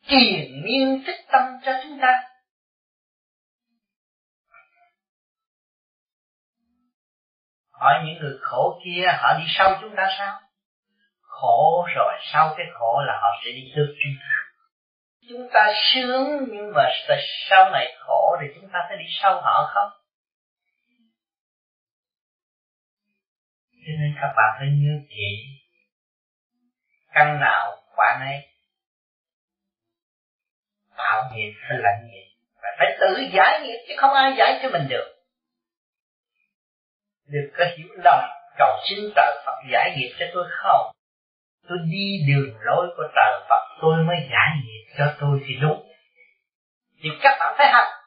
Triền 0.07 0.62
miên 0.64 1.02
tích 1.07 1.26
tâm 1.33 1.42
cho 1.64 1.72
chúng 1.83 1.98
ta. 2.02 2.22
Hỏi 7.72 7.94
những 8.07 8.22
người 8.22 8.38
khổ 8.40 8.80
kia, 8.85 9.07
họ 9.18 9.38
đi 9.38 9.44
sau 9.48 9.78
chúng 9.80 9.96
ta 9.96 10.07
sao? 10.18 10.40
Khổ 11.20 11.87
rồi, 11.96 12.14
sau 12.33 12.54
cái 12.57 12.66
khổ 12.74 13.02
là 13.07 13.18
họ 13.22 13.28
sẽ 13.44 13.50
đi 13.50 13.72
trước 13.76 13.94
chúng 14.04 14.14
ta 14.20 14.43
chúng 15.28 15.48
ta 15.52 15.72
sướng 15.94 16.48
nhưng 16.52 16.72
mà 16.74 16.82
sau 17.50 17.70
này 17.70 17.96
khổ 17.98 18.37
thì 18.40 18.46
chúng 18.54 18.70
ta 18.72 18.78
phải 18.88 18.96
đi 18.98 19.04
sau 19.22 19.40
họ 19.40 19.70
không? 19.74 19.90
Cho 23.72 23.92
nên 24.00 24.14
các 24.20 24.32
bạn 24.37 24.56
phải 24.58 24.68
nhớ 24.68 25.00
kỹ. 25.08 25.46
Căn 27.12 27.40
nào 27.40 27.82
quả 27.96 28.18
nấy. 28.20 28.48
Tạo 30.96 31.30
nghiệp 31.32 31.52
phải 31.68 31.78
lãnh 31.80 32.08
nghiệp. 32.10 32.28
Và 32.62 32.68
phải 32.78 32.96
tự 33.00 33.28
giải 33.32 33.60
nghiệp 33.62 33.84
chứ 33.88 33.94
không 33.98 34.14
ai 34.14 34.34
giải 34.38 34.60
cho 34.62 34.68
mình 34.72 34.88
được. 34.88 35.14
Đừng 37.26 37.50
có 37.58 37.64
hiểu 37.76 37.88
lầm 38.04 38.20
cầu 38.58 38.76
xin 38.88 38.98
trời 39.16 39.42
Phật 39.46 39.56
giải 39.72 39.94
nghiệp 39.96 40.14
cho 40.18 40.26
tôi 40.34 40.44
không? 40.50 40.92
Tôi 41.68 41.78
đi 41.92 42.18
đường 42.28 42.56
lối 42.60 42.87
của 42.96 43.08
trời 43.16 43.40
Phật, 43.48 43.78
tôi 43.80 44.04
mới 44.04 44.16
giải 44.30 44.48
nghiệp 44.64 44.73
cho 44.98 45.16
tôi 45.20 45.40
thì 45.46 45.54
đúng. 45.62 45.90
Thì 47.02 47.09
các 47.22 47.37
bạn 47.40 47.54
phải 47.59 47.66
hành 47.72 48.04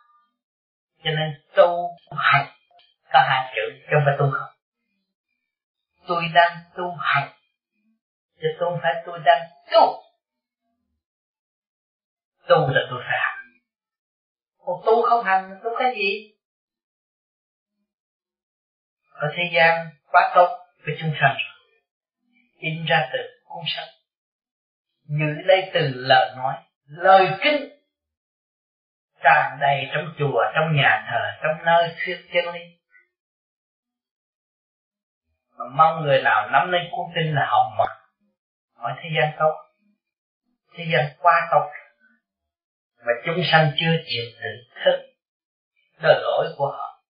cho 1.04 1.12
nên 1.12 1.42
tu 1.56 1.98
hành. 2.18 2.54
Có 3.14 3.20
hai 3.30 3.54
chữ 3.56 3.86
trong 3.92 4.02
phải 4.06 4.16
tu 4.20 4.32
không. 4.32 4.58
Tôi 6.08 6.24
đang 6.34 6.58
tu 6.78 6.96
hành. 7.00 7.30
Chứ 8.42 8.48
tôi 8.60 8.70
không 8.70 8.80
phải 8.82 8.94
tôi 9.06 9.20
đang 9.26 9.42
tu. 9.72 10.04
Tu 12.48 12.70
là 12.70 12.82
tôi 12.90 13.04
phải 13.08 13.18
hành. 13.20 13.38
Còn 14.58 14.82
tu 14.86 15.06
không 15.10 15.24
hành 15.26 15.60
tu 15.64 15.70
cái 15.80 15.96
gì? 15.96 16.34
Ở 19.12 19.28
thế 19.36 19.44
gian 19.54 19.88
quá 20.12 20.32
tốt 20.36 20.58
với 20.86 20.98
chúng 21.00 21.14
sanh 21.22 21.36
rồi. 21.38 21.82
In 22.58 22.86
ra 22.86 23.10
từ 23.14 23.20
cuốn 23.44 23.64
sách. 23.68 23.88
Giữ 25.04 25.42
lấy 25.46 25.72
từ 25.74 25.80
lời 25.94 26.36
nói 26.36 26.56
lời 26.88 27.28
kinh 27.44 27.70
tràn 29.24 29.58
đầy 29.62 29.90
trong 29.94 30.14
chùa, 30.20 30.44
trong 30.56 30.76
nhà 30.76 31.08
thờ, 31.10 31.40
trong 31.44 31.66
nơi 31.66 31.96
thuyết 32.06 32.18
chân 32.34 32.54
lý 32.54 32.78
mà 35.58 35.66
mong 35.76 36.04
người 36.04 36.22
nào 36.22 36.50
nắm 36.52 36.72
lấy 36.72 36.82
cuốn 36.92 37.06
kinh 37.16 37.36
là 37.36 37.48
hồng 37.50 37.78
mật 37.78 37.98
mọi 38.78 38.94
thế 39.02 39.10
gian 39.18 39.34
tốt 39.40 39.54
thế 40.74 40.86
gian 40.94 41.06
quá 41.20 41.48
tốt 41.52 41.70
mà 43.06 43.14
chúng 43.26 43.44
sanh 43.52 43.72
chưa 43.80 43.92
chịu 44.06 44.24
tự 44.42 44.50
thức 44.86 45.08
đời 46.02 46.22
lỗi 46.22 46.48
của 46.58 46.68
họ. 46.68 47.04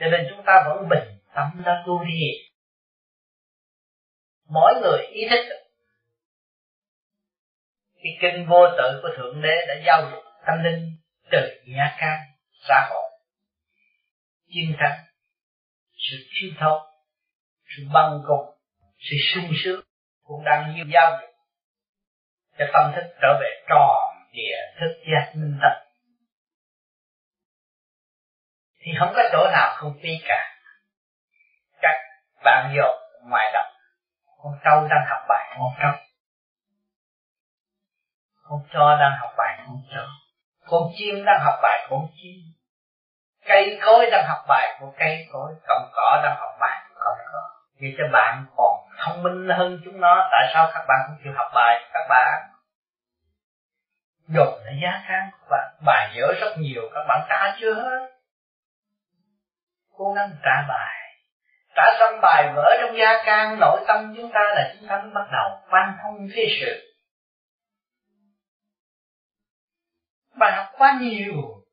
Cho 0.00 0.06
nên 0.06 0.26
chúng 0.30 0.44
ta 0.46 0.64
vẫn 0.68 0.88
bình 0.88 1.18
tâm 1.34 1.62
ra 1.64 1.82
tu 1.86 2.04
đi. 2.04 2.30
Mỗi 4.48 4.74
người 4.82 5.06
ý 5.06 5.28
thức 5.30 5.63
cái 8.04 8.18
kinh 8.20 8.46
vô 8.48 8.66
tự 8.78 9.00
của 9.02 9.08
thượng 9.16 9.42
đế 9.42 9.66
đã 9.68 9.74
giao 9.86 10.10
dục 10.10 10.24
tâm 10.46 10.64
linh 10.64 10.96
từ 11.30 11.38
nhà 11.66 11.96
can 11.98 12.18
xã 12.68 12.88
hội. 12.90 13.10
Chiến 14.54 14.76
thắng, 14.78 14.98
sự 15.92 16.16
thiếu 16.34 16.50
thốn 16.60 16.82
sự 17.76 17.82
băng 17.92 18.20
cùng 18.26 18.58
sự 18.98 19.16
sung 19.34 19.52
sướng 19.64 19.80
cũng 20.24 20.44
đang 20.44 20.74
như 20.76 20.82
giao 20.92 21.18
dục 21.20 21.30
cho 22.58 22.64
tâm 22.72 22.92
thức 22.96 23.14
trở 23.22 23.38
về 23.40 23.64
tròn 23.68 24.14
địa 24.32 24.56
thức 24.80 24.94
giác 25.12 25.32
minh 25.34 25.58
tâm. 25.62 25.72
Thì 28.80 28.92
không 28.98 29.12
có 29.16 29.22
chỗ 29.32 29.50
nào 29.52 29.74
không 29.76 29.98
phi 30.02 30.18
cả. 30.24 30.56
Các 31.82 31.96
bạn 32.44 32.74
dọc 32.76 32.94
ngoài 33.30 33.50
đọc 33.52 33.66
con 34.38 34.52
trâu 34.64 34.88
đang 34.90 35.04
học 35.10 35.24
bài, 35.28 35.56
con 35.58 35.72
trâu 35.82 36.13
con 38.48 38.60
cho 38.72 38.96
đang 39.00 39.12
học 39.20 39.30
bài 39.36 39.58
con 39.66 39.76
cho 39.94 40.06
con 40.66 40.82
chim 40.96 41.24
đang 41.24 41.40
học 41.44 41.54
bài 41.62 41.86
con 41.90 42.06
chim. 42.16 42.36
Cây 43.46 43.78
cối 43.84 44.10
đang 44.10 44.24
học 44.28 44.44
bài 44.48 44.78
của 44.80 44.92
cây 44.98 45.26
cối. 45.32 45.52
Cọng 45.66 45.90
cỏ 45.92 46.20
đang 46.24 46.36
học 46.36 46.54
bài 46.60 46.82
của 46.88 47.00
cọng 47.04 47.18
cỏ. 47.32 47.40
Vì 47.80 47.94
cho 47.98 48.04
bạn 48.12 48.46
còn 48.56 48.74
thông 48.98 49.22
minh 49.22 49.48
hơn 49.48 49.80
chúng 49.84 50.00
nó. 50.00 50.28
Tại 50.32 50.50
sao 50.54 50.70
các 50.74 50.84
bạn 50.88 50.98
không 51.06 51.16
chịu 51.24 51.32
học 51.36 51.50
bài 51.54 51.80
các 51.92 52.06
bạn? 52.08 52.42
Dồn 54.28 54.64
lại 54.64 54.74
giá 54.82 55.02
kháng 55.06 55.30
của 55.40 55.46
bạn. 55.50 55.74
Bài 55.86 56.12
dở 56.16 56.26
rất 56.40 56.54
nhiều. 56.58 56.82
Các 56.94 57.04
bạn 57.08 57.26
trả 57.28 57.56
chưa 57.60 57.74
hết? 57.74 58.10
Cố 59.96 60.12
gắng 60.12 60.30
trả 60.42 60.64
bài. 60.68 61.00
Trả 61.76 61.82
xong 62.00 62.20
bài 62.22 62.52
vỡ 62.56 62.76
trong 62.80 62.96
gia 62.96 63.24
can 63.24 63.60
nội 63.60 63.84
tâm 63.86 64.14
chúng 64.16 64.30
ta 64.34 64.40
là 64.54 64.74
chúng 64.74 64.88
ta 64.88 64.96
mới 64.96 65.10
bắt 65.14 65.28
đầu 65.32 65.60
quan 65.70 65.96
thông 66.02 66.28
thế 66.34 66.46
sự. 66.60 66.93
Bài 70.36 70.52
học 70.52 70.66
quá 70.78 70.98
nhiều. 71.00 71.64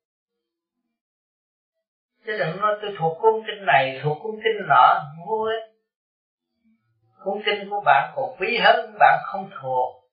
Chứ 2.26 2.38
đừng 2.38 2.62
nói 2.62 2.78
tôi 2.82 2.96
thuộc 2.98 3.18
cuốn 3.22 3.34
kinh 3.48 3.66
này, 3.66 4.00
thuộc 4.04 4.18
cuốn 4.24 4.36
kinh 4.44 4.68
nọ, 4.68 5.02
vô 5.28 5.44
ích. 5.44 5.72
Cuốn 7.24 7.42
kinh 7.46 7.70
của 7.70 7.82
bạn 7.86 8.14
còn 8.16 8.36
quý 8.40 8.58
hơn, 8.64 8.96
bạn 9.00 9.20
không 9.24 9.50
thuộc. 9.62 10.04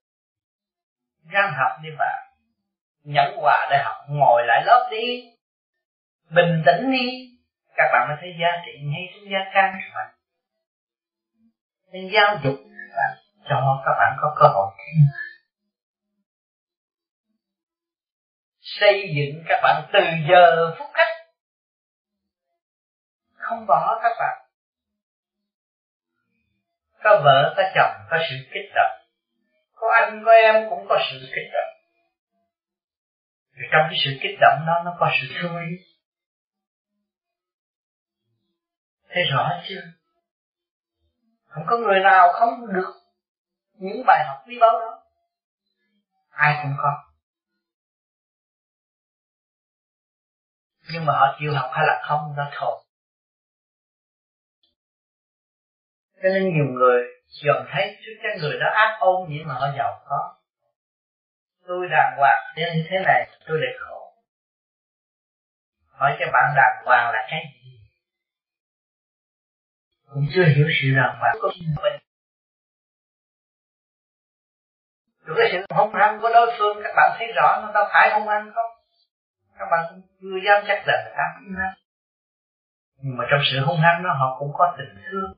Ráng 1.31 1.53
học 1.53 1.73
đi 1.83 1.89
bạn. 1.99 2.29
Nhẫn 3.05 3.37
hòa 3.37 3.69
để 3.71 3.79
học, 3.85 3.97
ngồi 4.09 4.43
lại 4.47 4.63
lớp 4.67 4.89
đi. 4.91 5.23
Bình 6.31 6.63
tĩnh 6.67 6.91
đi. 6.93 7.29
Các 7.77 7.91
bạn 7.93 8.09
mới 8.09 8.17
thấy 8.21 8.31
giá 8.41 8.49
trị 8.67 8.73
ngay 8.85 9.03
trong 9.15 9.31
gia 9.33 9.51
can 9.55 9.75
các 9.81 9.95
bạn. 9.95 10.15
Nên 11.93 12.11
giáo 12.13 12.37
dục 12.43 12.55
và 12.97 13.17
cho 13.49 13.83
các 13.85 13.93
bạn 13.99 14.17
có 14.21 14.35
cơ 14.41 14.47
hội. 14.49 14.73
Xây 18.81 19.15
dựng 19.17 19.45
các 19.49 19.61
bạn 19.63 19.91
từ 19.93 20.01
giờ 20.31 20.75
phút 20.79 20.89
khắc. 20.95 21.09
Không 23.35 23.67
bỏ 23.67 23.99
các 24.03 24.13
bạn. 24.21 24.45
Có 27.03 27.21
vợ, 27.25 27.55
có 27.57 27.63
chồng, 27.75 28.07
có 28.11 28.19
sự 28.31 28.37
kích 28.53 28.71
động. 28.75 28.99
Có 29.75 29.87
anh, 29.95 30.23
có 30.25 30.33
em 30.33 30.71
cũng 30.71 30.87
có 30.89 30.99
sự 31.11 31.19
kích 31.35 31.51
động. 31.53 31.75
Vì 33.53 33.65
trong 33.73 33.83
cái 33.91 33.99
sự 34.05 34.11
kích 34.23 34.39
động 34.41 34.65
đó, 34.67 34.83
nó 34.85 34.97
có 35.01 35.11
sự 35.21 35.35
thương 35.41 35.53
yêu. 35.53 35.79
Thấy 39.09 39.23
rõ 39.33 39.61
chưa? 39.69 39.83
Không 41.47 41.65
có 41.67 41.77
người 41.77 42.01
nào 42.01 42.29
không 42.33 42.75
được 42.75 42.95
những 43.73 44.07
bài 44.07 44.25
học 44.29 44.37
quý 44.47 44.59
báu 44.61 44.73
đó. 44.81 45.03
Ai 46.31 46.59
cũng 46.63 46.73
có. 46.79 47.08
Nhưng 50.93 51.05
mà 51.07 51.13
họ 51.13 51.37
chịu 51.41 51.53
học 51.55 51.71
hay 51.73 51.87
là 51.87 52.03
không 52.09 52.35
đó 52.37 52.51
thôi. 52.53 52.85
Cho 56.23 56.29
nên 56.29 56.43
nhiều 56.43 56.65
người 56.65 57.05
dần 57.45 57.67
thấy 57.73 57.97
trước 58.01 58.13
cái 58.23 58.33
người 58.41 58.59
đó 58.61 58.67
ác 58.75 58.97
ôn 59.01 59.29
nhưng 59.29 59.49
mà 59.49 59.55
họ 59.55 59.67
giàu 59.79 60.01
có. 60.09 60.35
Tôi 61.67 61.89
đàng 61.91 62.15
hoàng 62.19 62.43
nên 62.57 62.77
như 62.77 62.85
thế 62.91 62.99
này, 63.05 63.31
tôi 63.47 63.59
lại 63.61 63.71
khổ. 63.81 64.13
Hỏi 65.91 66.17
cho 66.21 66.27
bạn 66.33 66.55
đàng 66.57 66.85
hoàng 66.85 67.13
là 67.13 67.27
cái 67.31 67.41
gì? 67.65 67.81
Cũng 70.07 70.27
chưa 70.35 70.45
hiểu 70.45 70.67
sự 70.83 70.89
đàng 70.97 71.19
hoàng 71.19 71.37
của 71.41 71.51
mình. 71.59 72.01
Rồi 75.25 75.37
cái 75.39 75.49
sự 75.53 75.77
hung 75.77 75.95
hăng 75.95 76.19
của 76.23 76.29
đối 76.35 76.55
phương, 76.59 76.77
các 76.83 76.93
bạn 76.97 77.17
thấy 77.19 77.29
rõ 77.37 77.61
nó 77.63 77.73
đâu 77.73 77.85
phải 77.93 78.11
hung 78.13 78.29
hăng 78.29 78.53
không? 78.55 78.78
Các 79.59 79.69
bạn 79.71 79.81
cũng 79.89 80.03
chưa 80.21 80.39
dám 80.47 80.65
chắc 80.69 80.83
là 80.87 81.03
người 81.05 81.13
ta 81.17 81.25
hung 81.35 81.57
hăng. 81.59 81.75
Nhưng 83.03 83.17
mà 83.17 83.25
trong 83.31 83.41
sự 83.53 83.61
hung 83.67 83.81
hăng 83.81 84.03
đó, 84.03 84.11
họ 84.21 84.37
cũng 84.39 84.53
có 84.55 84.75
tình 84.79 85.03
thương. 85.11 85.33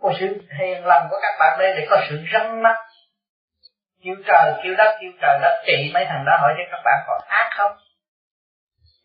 Có 0.00 0.12
sự 0.20 0.26
hiền 0.58 0.84
lành 0.84 1.06
của 1.10 1.18
các 1.22 1.34
bạn 1.40 1.58
đây 1.58 1.74
để 1.76 1.86
có 1.90 1.96
sự 2.08 2.24
răng 2.32 2.62
mắt 2.62 2.76
kêu 4.02 4.14
trời, 4.26 4.60
kêu 4.62 4.74
đất, 4.78 4.96
kêu 5.00 5.12
trời 5.20 5.38
đất, 5.42 5.62
trị 5.66 5.90
mấy 5.94 6.04
thằng 6.08 6.24
đó 6.26 6.36
hỏi 6.40 6.54
cho 6.56 6.64
các 6.70 6.80
bạn 6.84 7.04
còn 7.06 7.20
ác 7.28 7.50
không? 7.56 7.72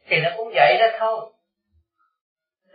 Thì 0.08 0.22
nó 0.22 0.30
cũng 0.38 0.48
vậy 0.56 0.78
đó 0.80 0.86
thôi. 1.00 1.32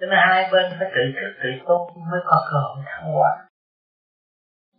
Cho 0.00 0.06
nên 0.06 0.18
hai 0.28 0.48
bên 0.52 0.72
phải 0.78 0.88
tự 0.94 1.02
thức, 1.14 1.40
tự 1.42 1.48
tốt 1.66 1.90
mới 2.10 2.20
có 2.24 2.36
cơ 2.50 2.58
hội 2.58 2.84
thăng 2.86 3.12
hoa. 3.12 3.30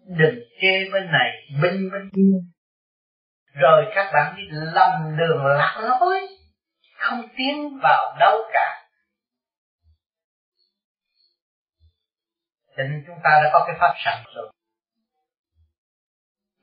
Đừng 0.05 0.39
chê 0.61 0.89
bên 0.93 1.11
này 1.11 1.29
binh 1.61 1.89
bên 1.91 2.09
kia 2.15 2.37
rồi 3.53 3.91
các 3.95 4.11
bạn 4.13 4.35
đi 4.37 4.43
lầm 4.51 5.17
đường 5.17 5.45
lạc 5.45 5.77
lối, 5.79 6.27
không 6.97 7.21
tiến 7.37 7.79
vào 7.83 8.15
đâu 8.19 8.41
cả. 8.53 8.87
Cho 12.77 12.83
nên 12.83 13.03
chúng 13.07 13.17
ta 13.23 13.29
đã 13.43 13.49
có 13.53 13.63
cái 13.67 13.75
pháp 13.79 13.93
sẵn 14.05 14.23
rồi. 14.35 14.51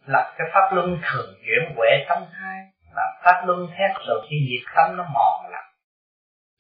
Lập 0.07 0.35
cái 0.39 0.49
pháp 0.55 0.73
luân 0.73 1.01
thường 1.03 1.35
chuyển 1.41 1.77
huệ 1.77 2.05
tâm 2.09 2.25
hai 2.33 2.59
là 2.97 3.21
pháp 3.25 3.43
luân 3.47 3.69
thét 3.69 4.07
rồi 4.07 4.27
khi 4.31 4.37
nhiệt 4.49 4.75
tâm 4.77 4.97
nó 4.97 5.05
mòn 5.15 5.51
lắm 5.51 5.69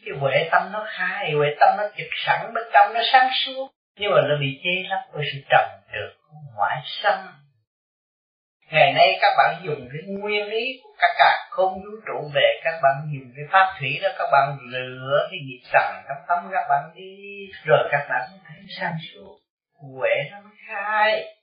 cái 0.04 0.18
huệ 0.20 0.48
tâm 0.50 0.72
nó 0.72 0.86
khai, 0.88 1.32
huệ 1.32 1.48
tâm 1.60 1.76
nó 1.76 1.84
trực 1.96 2.06
sẵn, 2.26 2.54
bên 2.54 2.64
trong 2.72 2.94
nó 2.94 3.00
sáng 3.12 3.30
suốt. 3.44 3.68
Nhưng 3.98 4.10
mà 4.14 4.20
nó 4.28 4.36
bị 4.40 4.60
chê 4.64 4.88
lắm, 4.88 4.98
bởi 5.14 5.24
sự 5.32 5.38
trầm 5.50 5.68
được 5.92 6.12
ngoại 6.54 6.82
sanh 6.84 7.26
ngày 8.70 8.92
nay 8.92 9.18
các 9.20 9.32
bạn 9.38 9.62
dùng 9.64 9.88
cái 9.92 10.02
nguyên 10.06 10.46
lý 10.46 10.80
của 10.82 10.90
các 10.98 11.10
cả 11.18 11.48
không 11.50 11.74
vũ 11.74 11.90
trụ 12.06 12.30
về, 12.34 12.60
các 12.64 12.80
bạn 12.82 12.94
dùng 13.14 13.32
cái 13.36 13.44
pháp 13.52 13.76
thủy 13.78 13.98
đó, 14.02 14.08
các 14.18 14.28
bạn 14.32 14.58
lựa 14.60 15.28
cái 15.30 15.40
nhịp 15.46 15.60
trần 15.72 16.02
trong 16.08 16.18
tâm 16.28 16.50
các 16.52 16.66
bạn 16.68 16.90
đi. 16.94 17.46
Rồi 17.64 17.88
các 17.92 18.06
bạn 18.10 18.28
thấy 18.46 18.56
sáng 18.80 18.96
suốt. 19.14 19.38
Huệ 19.74 20.14
nó 20.30 20.38
khai. 20.66 21.34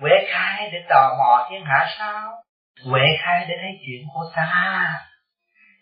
Huệ 0.00 0.12
khai 0.32 0.70
để 0.72 0.78
tò 0.88 1.16
mò 1.18 1.46
thiên 1.50 1.64
hạ 1.64 1.94
sao? 1.98 2.42
Huệ 2.84 3.02
khai 3.18 3.46
để 3.48 3.54
thấy 3.60 3.70
chuyện 3.86 4.02
của 4.14 4.32
ta. 4.36 4.94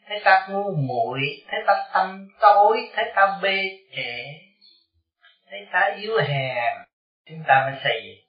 Thấy 0.09 0.21
ta 0.25 0.47
ngu 0.51 0.77
muội, 0.77 1.21
thấy 1.49 1.61
ta 1.67 1.75
tâm 1.95 2.29
tối, 2.41 2.91
thấy 2.95 3.05
ta 3.15 3.39
bê 3.43 3.63
trễ, 3.97 4.25
thấy 5.51 5.67
ta 5.73 5.95
yếu 5.97 6.13
hèn. 6.29 6.77
Chúng 7.29 7.43
ta 7.47 7.69
mới 7.71 7.81
xây 7.85 8.25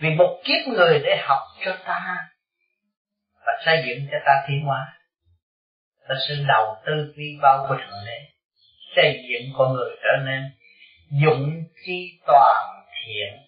vì 0.00 0.10
một 0.10 0.40
kiếp 0.44 0.68
người 0.68 1.00
để 1.04 1.16
học 1.22 1.42
cho 1.64 1.78
ta 1.84 2.28
và 3.46 3.52
xây 3.64 3.84
dựng 3.86 4.06
cho 4.12 4.18
ta 4.26 4.44
tiến 4.48 4.64
hóa. 4.66 4.96
Là 6.08 6.14
sự 6.28 6.44
đầu 6.48 6.76
tư 6.86 7.12
vi 7.16 7.38
bao 7.42 7.66
của 7.68 7.74
thượng 7.74 8.04
đế 8.06 8.18
xây 8.96 9.22
dựng 9.28 9.52
con 9.58 9.72
người 9.72 9.96
trở 10.02 10.24
nên 10.24 10.42
dụng 11.22 11.64
chi 11.86 12.20
toàn 12.26 12.84
thiện. 12.92 13.46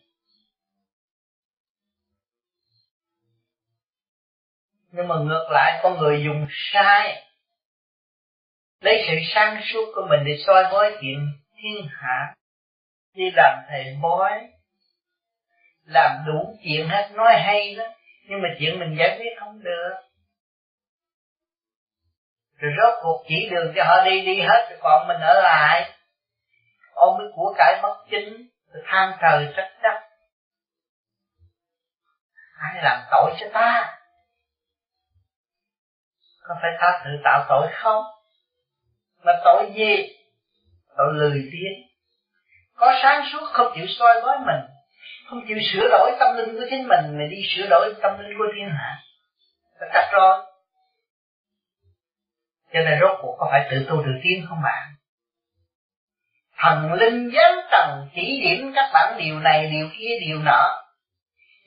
Nhưng 4.92 5.08
mà 5.08 5.14
ngược 5.16 5.48
lại, 5.50 5.80
con 5.82 5.98
người 5.98 6.24
dùng 6.24 6.46
sai, 6.50 7.22
lấy 8.80 9.04
sự 9.06 9.14
sáng 9.34 9.60
suốt 9.72 9.92
của 9.94 10.06
mình 10.10 10.20
để 10.26 10.36
soi 10.46 10.64
bói 10.72 10.96
chuyện 11.00 11.28
thiên 11.56 11.88
hạ, 11.90 12.34
đi 13.14 13.24
làm 13.34 13.58
thầy 13.68 13.96
bói 14.02 14.48
làm 15.84 16.24
đủ 16.26 16.56
chuyện 16.64 16.88
hết. 16.88 17.10
Nói 17.14 17.32
hay 17.38 17.74
đó 17.74 17.84
nhưng 18.28 18.42
mà 18.42 18.48
chuyện 18.58 18.78
mình 18.78 18.96
giải 18.98 19.16
quyết 19.18 19.30
không 19.40 19.62
được. 19.62 19.92
Rồi 22.56 22.72
rốt 22.78 22.94
cuộc 23.02 23.24
chỉ 23.28 23.48
đường 23.50 23.72
cho 23.76 23.84
họ 23.84 24.04
đi 24.04 24.26
đi 24.26 24.40
hết, 24.40 24.66
rồi 24.70 24.78
còn 24.82 25.08
mình 25.08 25.20
ở 25.20 25.42
lại. 25.42 25.90
Ôm 26.92 27.16
cái 27.18 27.26
của 27.34 27.54
cải 27.58 27.80
bất 27.82 27.96
chính, 28.10 28.48
rồi 28.72 28.82
than 28.86 29.12
trời 29.20 29.52
trách 29.56 29.72
đất 29.82 30.02
ai 32.62 32.82
làm 32.82 33.04
tội 33.10 33.32
cho 33.40 33.46
ta? 33.52 33.98
Có 36.42 36.54
phải 36.62 36.70
ta 36.80 37.02
tự 37.04 37.10
tạo 37.24 37.46
tội 37.48 37.68
không? 37.72 38.04
Mà 39.24 39.32
tội 39.44 39.72
gì? 39.76 40.16
Tội 40.96 41.12
lười 41.14 41.50
biếng. 41.52 41.88
Có 42.74 42.98
sáng 43.02 43.24
suốt 43.32 43.46
không 43.52 43.72
chịu 43.74 43.86
soi 43.88 44.20
với 44.22 44.38
mình 44.38 44.71
không 45.32 45.44
chịu 45.48 45.58
sửa 45.72 45.88
đổi 45.88 46.12
tâm 46.20 46.36
linh 46.36 46.56
của 46.56 46.66
chính 46.70 46.88
mình 46.88 47.18
mà 47.18 47.24
đi 47.30 47.36
sửa 47.56 47.66
đổi 47.70 47.94
tâm 48.02 48.18
linh 48.18 48.38
của 48.38 48.44
thiên 48.54 48.68
hạ. 48.68 48.98
Là 49.80 49.86
cắt 49.92 50.10
rồi 50.12 50.46
cho 52.72 52.80
nên 52.80 52.98
rốt 53.00 53.18
cuộc 53.22 53.36
có 53.38 53.48
phải 53.50 53.68
tự 53.70 53.86
tu 53.88 54.02
tự 54.06 54.12
tiến 54.22 54.46
không 54.48 54.62
bạn? 54.62 54.88
Thần 56.56 56.92
linh 56.92 57.30
giáng 57.34 57.66
trần 57.70 58.08
chỉ 58.14 58.40
điểm 58.44 58.72
các 58.74 58.90
bạn 58.94 59.18
điều 59.18 59.40
này, 59.40 59.70
điều 59.70 59.88
kia, 59.98 60.18
điều 60.26 60.38
nọ. 60.38 60.82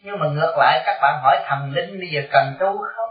Nhưng 0.03 0.20
mà 0.20 0.28
ngược 0.28 0.55
lại, 0.57 0.84
các 0.86 0.99
bạn 1.01 1.20
hỏi 1.24 1.43
thần 1.47 1.72
linh 1.72 1.99
bây 1.99 2.09
giờ 2.13 2.22
cần 2.32 2.55
tu 2.59 2.78
không? 2.95 3.09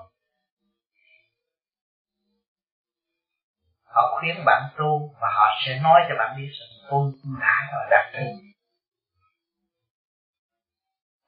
Họ 3.85 4.19
khuyên 4.21 4.45
bạn 4.45 4.63
tu 4.79 5.15
và 5.21 5.29
họ 5.35 5.47
sẽ 5.67 5.81
nói 5.83 6.01
cho 6.09 6.15
bạn 6.19 6.37
biết 6.37 6.51
rằng 6.61 6.91
tu 6.91 7.13
đã 7.41 7.71
rồi, 7.73 7.87
đạt 7.91 8.13
được 8.13 8.54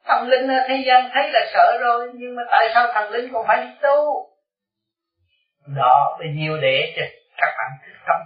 thần 0.06 0.28
linh 0.28 0.48
ở 0.48 0.64
thế 0.68 0.84
gian 0.86 1.10
thấy 1.14 1.30
là 1.30 1.40
sợ 1.54 1.78
rồi, 1.80 2.10
nhưng 2.14 2.36
mà 2.36 2.42
tại 2.50 2.70
sao 2.74 2.86
thần 2.94 3.10
linh 3.10 3.32
còn 3.32 3.46
phải 3.46 3.66
đi 3.66 3.70
tu? 3.82 4.26
Đó, 5.76 6.16
bấy 6.18 6.28
nhiêu 6.28 6.56
để 6.62 6.94
cho 6.96 7.02
các 7.36 7.54
bạn 7.58 7.70
thức 7.86 7.92
tâm. 8.06 8.20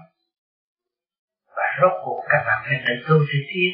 Và 1.57 1.65
rốt 1.83 1.93
cuộc 2.05 2.23
các 2.29 2.45
bạn 2.47 2.63
phải 2.65 2.81
tự 2.87 2.95
tu 3.09 3.19
tự 3.19 3.39
tiến. 3.55 3.71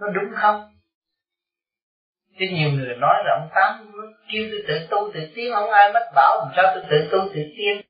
Nó 0.00 0.08
đúng 0.08 0.32
không? 0.34 0.68
Chứ 2.38 2.46
nhiều 2.50 2.70
người 2.70 2.96
nói 2.96 3.22
là 3.24 3.38
ông 3.40 3.48
tám 3.54 3.92
kêu 4.32 4.44
tôi 4.50 4.64
tự 4.68 4.86
tu 4.90 5.10
tự 5.14 5.32
tiến, 5.34 5.52
không 5.54 5.70
ai 5.70 5.92
mất 5.92 6.10
bảo 6.14 6.38
làm 6.38 6.48
sao 6.56 6.64
tôi 6.74 6.84
tự 6.90 7.08
tu 7.12 7.18
tự 7.34 7.42
tiến. 7.56 7.80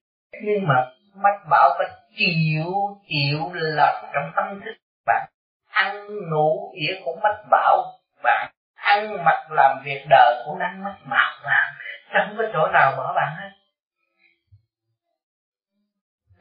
Nhưng 0.43 0.69
mà 0.69 0.75
mách 1.15 1.41
bảo 1.51 1.75
phải 1.79 1.87
chịu 2.17 2.73
chịu 3.09 3.51
lần 3.53 4.05
trong 4.15 4.33
tâm 4.37 4.61
thức 4.65 4.73
bạn. 5.07 5.29
Ăn, 5.69 6.07
ngủ 6.31 6.73
ỉa 6.75 7.01
cũng 7.05 7.21
mách 7.23 7.45
bảo 7.51 8.02
bạn 8.23 8.51
ăn 8.75 9.25
mặc 9.25 9.47
làm 9.51 9.83
việc 9.85 10.05
đời 10.11 10.43
cũng 10.47 10.59
đang 10.59 10.85
mất 10.85 10.95
mặt 11.05 11.41
bạn 11.45 11.73
chẳng 12.13 12.35
có 12.39 12.45
chỗ 12.53 12.69
nào 12.73 12.95
bỏ 12.97 13.13
bạn 13.17 13.37
hết. 13.41 13.51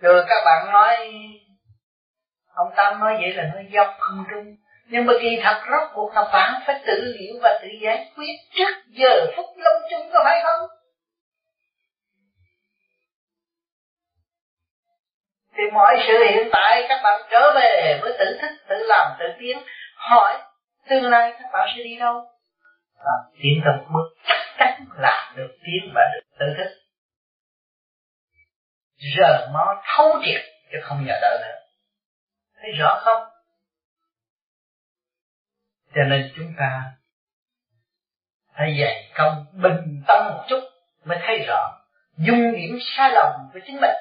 Rồi 0.02 0.26
các 0.30 0.44
bạn 0.46 0.72
nói, 0.72 0.98
ông 2.54 2.74
tam 2.76 3.00
nói 3.00 3.18
vậy 3.22 3.34
là 3.34 3.44
nó 3.56 3.62
dốc 3.72 3.96
không 4.00 4.26
trung. 4.32 4.56
Nhưng 4.86 5.06
mà 5.06 5.14
kỳ 5.22 5.40
thật 5.44 5.62
rốt 5.72 5.90
cuộc 5.94 6.14
là 6.16 6.30
bạn 6.34 6.62
phải 6.66 6.82
tự 6.88 7.16
hiểu 7.20 7.36
và 7.42 7.60
tự 7.62 7.68
giải 7.82 8.12
quyết 8.16 8.34
trước 8.52 8.74
giờ 8.88 9.26
phút 9.36 9.46
lâm 9.58 9.74
chung 9.92 10.10
có 10.14 10.22
phải 10.24 10.40
không? 10.44 10.70
Thì 15.58 15.64
mọi 15.74 16.04
sự 16.08 16.24
hiện 16.24 16.50
tại 16.52 16.86
các 16.90 17.00
bạn 17.04 17.22
trở 17.32 17.54
về 17.56 18.00
với 18.02 18.16
tự 18.20 18.38
thức 18.42 18.52
tự 18.70 18.76
làm 18.88 19.12
tự 19.20 19.26
tiến, 19.40 19.58
hỏi 19.96 20.42
tương 20.90 21.04
lai 21.04 21.34
các 21.40 21.50
bạn 21.54 21.70
sẽ 21.78 21.84
đi 21.84 21.98
đâu? 22.00 22.26
Và 22.98 23.12
tiến 23.42 23.62
từng 23.66 23.94
bước, 23.94 24.16
cách 24.58 24.78
làm 24.98 25.36
được 25.36 25.58
tiến 25.66 25.92
và 25.96 26.02
được 26.14 26.36
tự 26.40 26.46
thức. 26.58 26.78
Giờ 29.18 29.48
nó 29.54 29.82
thấu 29.86 30.22
triệt, 30.26 30.42
chứ 30.72 30.78
không 30.84 31.06
nhờ 31.06 31.14
đợi 31.22 31.40
nữa. 31.42 31.60
Thấy 32.62 32.72
rõ 32.72 33.00
không? 33.04 33.24
Cho 35.96 36.04
nên 36.04 36.32
chúng 36.36 36.54
ta 36.60 36.92
phải 38.54 38.78
dạy 38.80 39.12
công, 39.16 39.46
bình 39.54 40.04
tâm 40.08 40.26
một 40.26 40.46
chút 40.50 40.60
mới 41.06 41.18
thấy 41.22 41.46
rõ 41.48 41.78
dung 42.18 42.54
điểm 42.56 42.78
sai 42.82 43.10
lầm 43.14 43.32
của 43.54 43.60
chính 43.66 43.82
mình. 43.82 43.96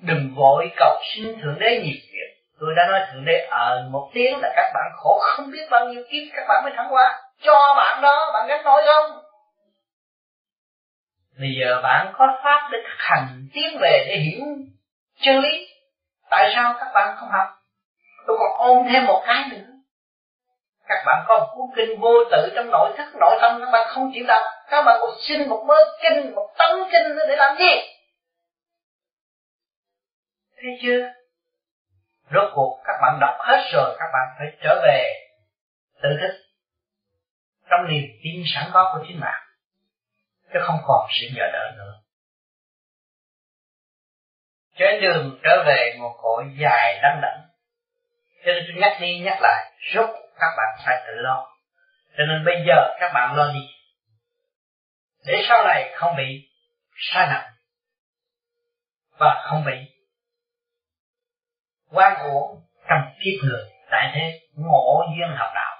Đừng 0.00 0.34
vội 0.36 0.70
cầu 0.76 1.00
xin 1.14 1.40
thượng 1.40 1.58
đế 1.60 1.80
nhiều 1.84 2.15
tôi 2.60 2.74
đã 2.76 2.86
nói 2.90 3.00
thượng 3.12 3.24
đế 3.24 3.46
ở 3.50 3.76
ờ, 3.76 3.88
một 3.90 4.10
tiếng 4.14 4.40
là 4.40 4.52
các 4.56 4.70
bạn 4.74 4.92
khổ 4.96 5.18
không 5.22 5.50
biết 5.50 5.66
bao 5.70 5.88
nhiêu 5.88 6.02
kiếp 6.10 6.22
các 6.36 6.44
bạn 6.48 6.64
mới 6.64 6.72
thắng 6.76 6.94
qua. 6.94 7.22
Cho 7.42 7.74
bạn 7.76 8.02
đó, 8.02 8.30
bạn 8.34 8.48
gánh 8.48 8.64
nổi 8.64 8.82
không? 8.86 9.22
Bây 11.38 11.48
giờ 11.60 11.80
bạn 11.82 12.12
có 12.18 12.38
pháp 12.44 12.68
để 12.72 12.78
thực 12.82 12.98
hành 12.98 13.48
tiến 13.54 13.78
về 13.80 14.04
để 14.08 14.16
hiểu 14.16 14.40
chân 15.20 15.40
lý. 15.40 15.68
Tại 16.30 16.52
sao 16.54 16.74
các 16.78 16.88
bạn 16.94 17.16
không 17.20 17.28
học? 17.28 17.48
Tôi 18.26 18.36
còn 18.38 18.58
ôm 18.58 18.86
thêm 18.92 19.06
một 19.06 19.22
cái 19.26 19.44
nữa. 19.50 19.66
Các 20.88 21.02
bạn 21.06 21.24
có 21.28 21.38
một 21.38 21.46
cuốn 21.54 21.66
kinh 21.76 22.00
vô 22.00 22.24
tự 22.30 22.52
trong 22.54 22.70
nội 22.70 22.94
thức 22.96 23.16
nội 23.20 23.38
tâm, 23.40 23.60
các 23.64 23.70
bạn 23.72 23.88
không 23.88 24.10
chịu 24.14 24.24
đọc. 24.28 24.42
Các 24.68 24.82
bạn 24.82 24.98
còn 25.00 25.10
xin 25.28 25.48
một 25.48 25.64
mớ 25.66 25.74
kinh, 26.02 26.34
một 26.34 26.48
tấn 26.58 26.76
kinh 26.92 27.16
nữa 27.16 27.24
để 27.28 27.36
làm 27.36 27.56
gì? 27.58 27.72
Thấy 30.56 30.78
chưa? 30.82 31.12
Rốt 32.30 32.50
cuộc 32.54 32.82
các 32.84 32.96
bạn 33.02 33.18
đọc 33.20 33.36
hết 33.38 33.70
rồi, 33.72 33.96
các 33.98 34.06
bạn 34.12 34.34
phải 34.38 34.46
trở 34.62 34.80
về 34.84 35.12
tự 36.02 36.08
thức 36.20 36.42
trong 37.70 37.88
niềm 37.88 38.04
tin 38.22 38.42
sẵn 38.54 38.70
có 38.72 38.92
của 38.92 39.04
chính 39.08 39.20
bạn, 39.20 39.42
chứ 40.52 40.58
không 40.62 40.78
còn 40.84 41.06
sự 41.10 41.26
nhờ 41.34 41.50
đỡ 41.52 41.72
nữa. 41.76 41.92
Trên 44.78 45.00
đường 45.02 45.38
trở 45.42 45.64
về 45.66 45.96
một 45.98 46.18
cội 46.22 46.44
dài 46.58 47.00
đắng 47.02 47.20
đẳng 47.22 47.46
cho 48.46 48.52
nên 48.52 48.64
tôi 48.66 48.80
nhắc 48.80 48.92
đi 49.00 49.18
nhắc 49.18 49.38
lại, 49.40 49.72
rốt 49.94 50.10
các 50.38 50.50
bạn 50.56 50.78
phải 50.86 51.04
tự 51.06 51.12
lo. 51.14 51.46
Cho 52.18 52.24
nên 52.24 52.44
bây 52.44 52.64
giờ 52.66 52.96
các 53.00 53.10
bạn 53.14 53.36
lo 53.36 53.52
đi. 53.52 53.60
Để 55.26 55.42
sau 55.48 55.64
này 55.64 55.92
không 55.94 56.16
bị 56.16 56.50
sai 56.96 57.26
nặng 57.26 57.50
và 59.18 59.44
không 59.48 59.64
bị 59.64 59.95
quan 61.90 62.30
uổng 62.30 62.62
trong 62.88 63.00
kiếp 63.18 63.44
người, 63.44 63.70
tại 63.90 64.12
thế 64.14 64.40
ngộ 64.54 65.04
duyên 65.16 65.36
học 65.36 65.50
đạo. 65.54 65.76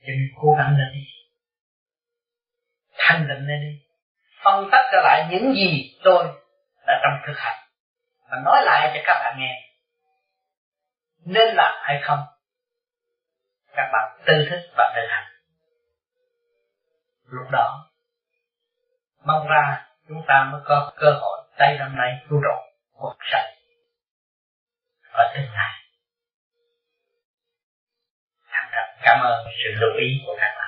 Cho 0.00 0.08
nên 0.08 0.28
cố 0.42 0.54
gắng 0.58 0.76
lên 0.78 0.88
đi. 0.92 1.04
Thanh 2.98 3.28
định 3.28 3.46
lên 3.46 3.60
đi. 3.60 3.84
Phân 4.44 4.68
tích 4.72 4.86
trở 4.92 5.00
lại 5.02 5.28
những 5.30 5.54
gì 5.54 5.98
tôi 6.04 6.24
đã 6.86 7.00
trong 7.02 7.20
thực 7.26 7.38
hành. 7.38 7.68
Và 8.30 8.36
nói 8.44 8.62
lại 8.64 8.90
cho 8.94 9.00
các 9.04 9.14
bạn 9.24 9.40
nghe. 9.40 9.60
Nên 11.26 11.54
làm 11.54 11.74
hay 11.82 12.00
không? 12.02 12.18
Các 13.72 13.90
bạn 13.92 14.20
tư 14.26 14.46
thích 14.50 14.70
và 14.76 14.92
tự 14.96 15.02
hành. 15.08 15.24
Lúc 17.24 17.50
đó, 17.52 17.90
mong 19.24 19.48
ra 19.48 19.86
chúng 20.08 20.22
ta 20.26 20.48
mới 20.52 20.60
có 20.64 20.92
cơ 20.96 21.10
hội 21.20 21.48
tay 21.58 21.78
năm 21.78 21.96
nay 21.96 22.10
cứu 22.28 22.40
độ 22.42 22.63
cuộc 22.94 23.16
sống 23.32 23.50
ở 25.12 25.32
tương 25.34 25.52
lai 25.52 25.72
cảm 29.02 29.20
ơn 29.20 29.46
sự 29.64 29.70
lưu 29.80 29.90
ý 29.98 30.06
của 30.26 30.36
các 30.40 30.54
bạn. 30.58 30.63